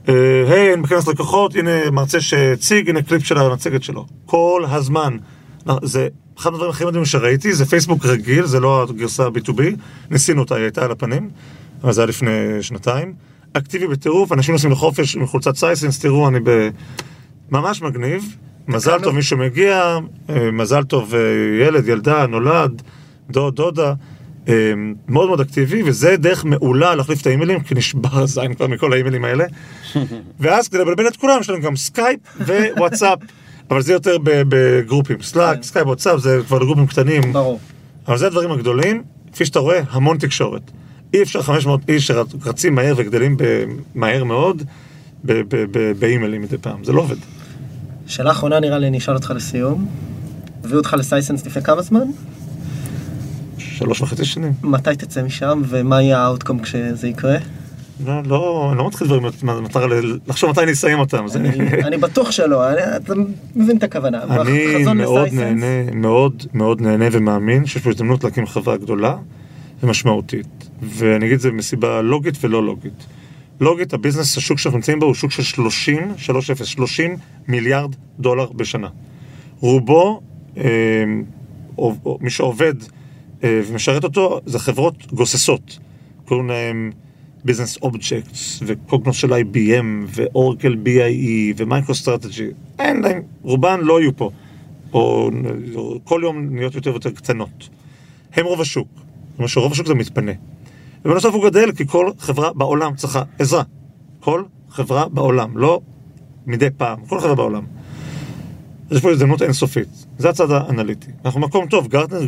[0.08, 0.14] אה,
[0.48, 4.06] היי, אני מכנס לקוחות, הנה מרצה שהציג, הנה קליפ של המצגת שלו.
[4.26, 5.16] כל הזמן.
[5.82, 6.08] זה
[6.38, 9.62] אחד הדברים הכי מדהימים שראיתי, זה פייסבוק רגיל, זה לא הגרסה B2B,
[10.10, 11.30] ניסינו אותה, היא הייתה על הפנים,
[11.84, 12.30] אבל זה היה לפני
[12.60, 13.14] שנתיים.
[13.52, 16.68] אקטיבי בטירוף, אנשים נוסעים לחופש עם חולצת Sisense, תראו, אני ב...
[17.50, 18.36] ממש מגניב.
[18.68, 19.98] מזל טוב מי שמגיע,
[20.30, 21.20] אה, מזל טוב אה,
[21.66, 22.82] ילד, ילדה, נולד,
[23.30, 23.94] דוד, דודה.
[24.48, 24.72] אה,
[25.08, 29.24] מאוד מאוד אקטיבי, וזה דרך מעולה להחליף את האימיילים, כי נשבר הזין כבר מכל האימיילים
[29.24, 29.44] האלה.
[30.40, 33.18] ואז כדי לבלבל את כולם, יש לנו גם סקייפ ווואטסאפ,
[33.70, 35.22] אבל זה יותר בגרופים.
[35.22, 37.32] Slack, סקייפ, וואטסאפ, זה כבר לגרופים קטנים.
[37.32, 37.60] ברור.
[38.08, 40.70] אבל זה הדברים הגדולים, כפי שאתה רואה, המון תקשורת.
[41.14, 43.36] אי אפשר 500 איש שרצים מהר וגדלים
[43.94, 44.62] מהר מאוד
[45.98, 47.16] באימיילים מדי פעם, זה לא עובד.
[48.10, 49.86] שאלה אחרונה נראה לי אני אשאל אותך לסיום.
[50.64, 52.00] הביאו אותך ל Sisense לפני כמה זמן?
[53.58, 54.52] שלוש וחצי שנים.
[54.62, 57.36] מתי תצא משם ומה יהיה ה outcome כשזה יקרה?
[58.06, 61.28] לא, לא, אני לא מתחיל דברים במטרה ל- לחשוב מתי אני אסיים אותם.
[61.28, 63.14] זה- אני- אני בטוח שלא, אני- אתה
[63.56, 64.22] מבין את הכוונה.
[64.22, 69.16] אני מאוד לסייסנס, נהנה, מאוד מאוד נהנה ומאמין שיש פה הזדמנות להקים חברה גדולה
[69.82, 70.46] ומשמעותית.
[70.82, 73.06] ואני אגיד את זה מסיבה לוגית ולא לוגית.
[73.60, 77.16] לוגית, הביזנס, השוק שאנחנו נמצאים בו הוא שוק של 30, 3-0, 30
[77.48, 78.88] מיליארד דולר בשנה.
[79.60, 80.20] רובו,
[80.56, 80.64] אה,
[82.20, 82.74] מי שעובד
[83.44, 85.78] אה, ומשרת אותו, זה חברות גוססות.
[86.24, 86.90] קוראים להם
[87.44, 92.48] Business Objects, ו Cognos של IBM, ו Oracle BIEE, ו MicroStrategy.
[92.78, 94.30] אין להם, רובן לא יהיו פה.
[94.92, 95.30] או
[96.04, 97.68] כל יום נהיות יותר ויותר קטנות.
[98.34, 98.88] הם רוב השוק.
[98.94, 100.32] זאת אומרת שרוב השוק זה מתפנה.
[101.04, 103.62] ובנוסף הוא גדל כי כל חברה בעולם צריכה עזרה.
[104.20, 105.80] כל חברה בעולם, לא
[106.46, 107.62] מדי פעם, כל חברה בעולם.
[108.90, 109.88] אז יש פה הזדמנות אינסופית.
[110.18, 111.10] זה הצד האנליטי.
[111.24, 112.20] אנחנו מקום טוב, Gartner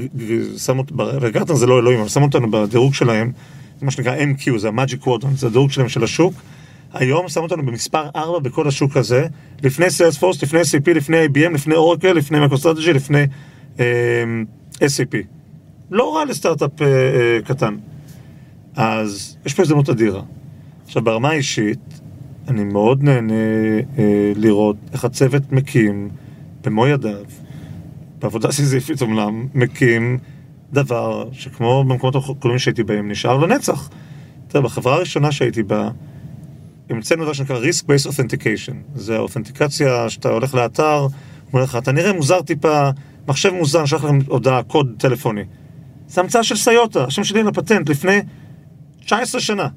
[0.57, 3.33] שם אותנו, וגרטנר זה לא אלוהים, אבל שם אותנו בדירוג שלהם,
[3.81, 6.35] זה מה שנקרא MQ, זה ה-Magic Quadrant, זה הדירוג שלהם של השוק.
[6.93, 9.27] היום שם אותנו במספר 4 בכל השוק הזה,
[9.63, 13.27] לפני Salesforce, לפני SAP, לפני IBM, לפני Oracle, לפני MicroStrategy, לפני
[13.81, 13.85] אה,
[14.81, 15.17] SAP.
[15.91, 17.77] לא רע לסטארט-אפ אה, אה, קטן.
[18.77, 20.23] אז יש פה הזדמנות אדירה.
[20.85, 22.01] עכשיו, ברמה האישית,
[22.49, 23.35] אני מאוד נהנה
[23.99, 26.09] אה, לראות איך הצוות מקים
[26.65, 27.25] במו ידיו,
[28.19, 30.19] בעבודה סיזיפית אומנם, מקים
[30.73, 33.91] דבר שכמו במקומות הקודמים שהייתי בהם, נשאר לנצח.
[34.49, 35.91] תראה, בחברה הראשונה שהייתי בה,
[36.91, 38.75] המצאנו דבר שנקרא Risk-Based Authentication.
[38.95, 41.07] זה האותנטיקציה שאתה הולך לאתר,
[41.53, 42.91] אומר לך, אתה נראה מוזר טיפה,
[43.29, 45.45] מחשב מוזר, נשלח לכם הודעה, קוד טלפוני.
[46.09, 48.21] זה המצאה של סיוטה, השם שלי על הפטנט, לפני
[49.05, 49.69] 19 שנה.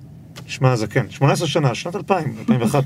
[0.48, 2.84] שמע, זה כן, 18 שנה, שנת 2000, 2001.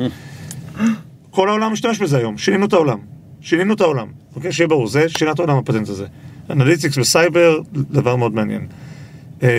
[1.31, 2.97] כל העולם משתמש בזה היום, שינינו את העולם.
[3.41, 4.51] שינינו את העולם, אוקיי?
[4.51, 6.05] שיהיה ברור, זה שינה את העולם הפטנט הזה.
[6.49, 8.67] analytics וסייבר, דבר מאוד מעניין.
[9.43, 9.49] אה,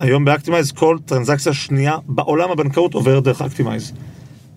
[0.00, 3.92] היום ב Actimize כל טרנזקציה שנייה בעולם הבנקאות עוברת דרך Actimize.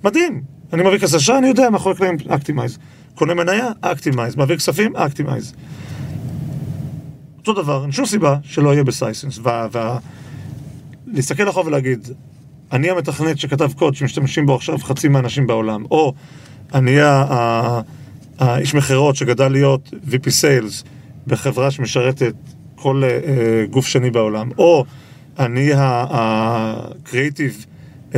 [0.04, 0.42] מדהים!
[0.74, 2.78] אני מעביר כסף אשראי, אני יודע מאחורי קלעים Actimize.
[3.16, 4.36] קונה מניה, Actimize.
[4.36, 5.54] מעביר כספים, Actimize.
[7.38, 9.40] אותו דבר, אין שום סיבה שלא יהיה ב Sisense.
[9.44, 9.98] וה, וה...
[11.14, 12.08] להסתכל אחורה ולהגיד,
[12.72, 16.14] אני המתכנת שכתב קוד שמשתמשים בו עכשיו חצי מהאנשים בעולם, או
[16.74, 16.98] אני
[18.40, 20.86] האיש מכירות שגדל להיות VP Sales
[21.28, 22.34] בחברה שמשרתת
[22.76, 24.86] כל uh, גוף שני בעולם, או
[25.40, 27.66] אני ה-creative
[28.12, 28.18] uh, uh,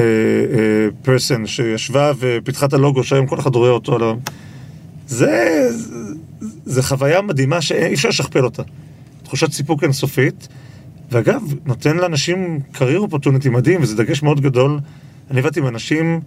[1.08, 4.14] person שישבה ופיתחה את הלוגו שהיום כל אחד רואה אותו על ה...
[5.08, 5.70] זה,
[6.66, 8.64] זה חוויה מדהימה שאי אפשר לשכפל אותה.
[9.24, 10.48] תחושת סיפוק אינסופית,
[11.14, 14.80] ואגב, נותן לאנשים קרייר אופורטוניטי מדהים, וזה דגש מאוד גדול.
[15.32, 16.22] אני עבדתי עם אנשים,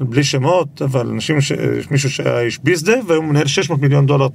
[0.00, 1.52] בלי שמות, אבל אנשים, ש...
[1.90, 4.28] מישהו שהיה איש ביזדה, והיום מנהל 600 מיליון דולר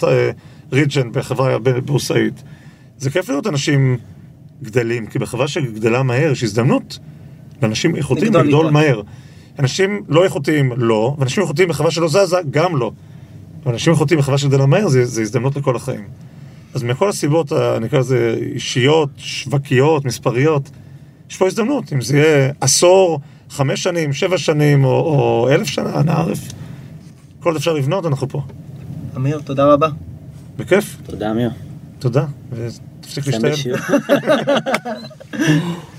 [0.71, 2.43] ריג'ן בחברה בורסאית.
[2.97, 3.97] זה כיף לראות אנשים
[4.63, 6.99] גדלים, כי בחברה שגדלה מהר יש הזדמנות
[7.61, 8.69] לאנשים איכותיים לגדול.
[8.69, 9.01] מהר.
[9.59, 12.91] אנשים לא איכותיים לא, ואנשים איכותיים בחברה שלא זזה גם לא.
[13.65, 16.03] ואנשים איכותיים בחברה שגדלה מהר זה, זה הזדמנות לכל החיים.
[16.77, 20.69] אז מכל הסיבות, ה- נקרא לזה אישיות, שווקיות, מספריות,
[21.29, 23.19] יש פה הזדמנות, אם זה יהיה עשור,
[23.49, 26.39] חמש שנים, שבע שנים, או, או אלף שנה, אנא ערף.
[27.39, 28.41] כל עוד אפשר לבנות, אנחנו פה.
[29.17, 29.87] אמיר, תודה רבה.
[30.57, 31.49] בכיף, תודה, אמיר.
[31.99, 33.51] תודה, ותפסיק להשתעל.
[33.51, 33.79] בשיעור.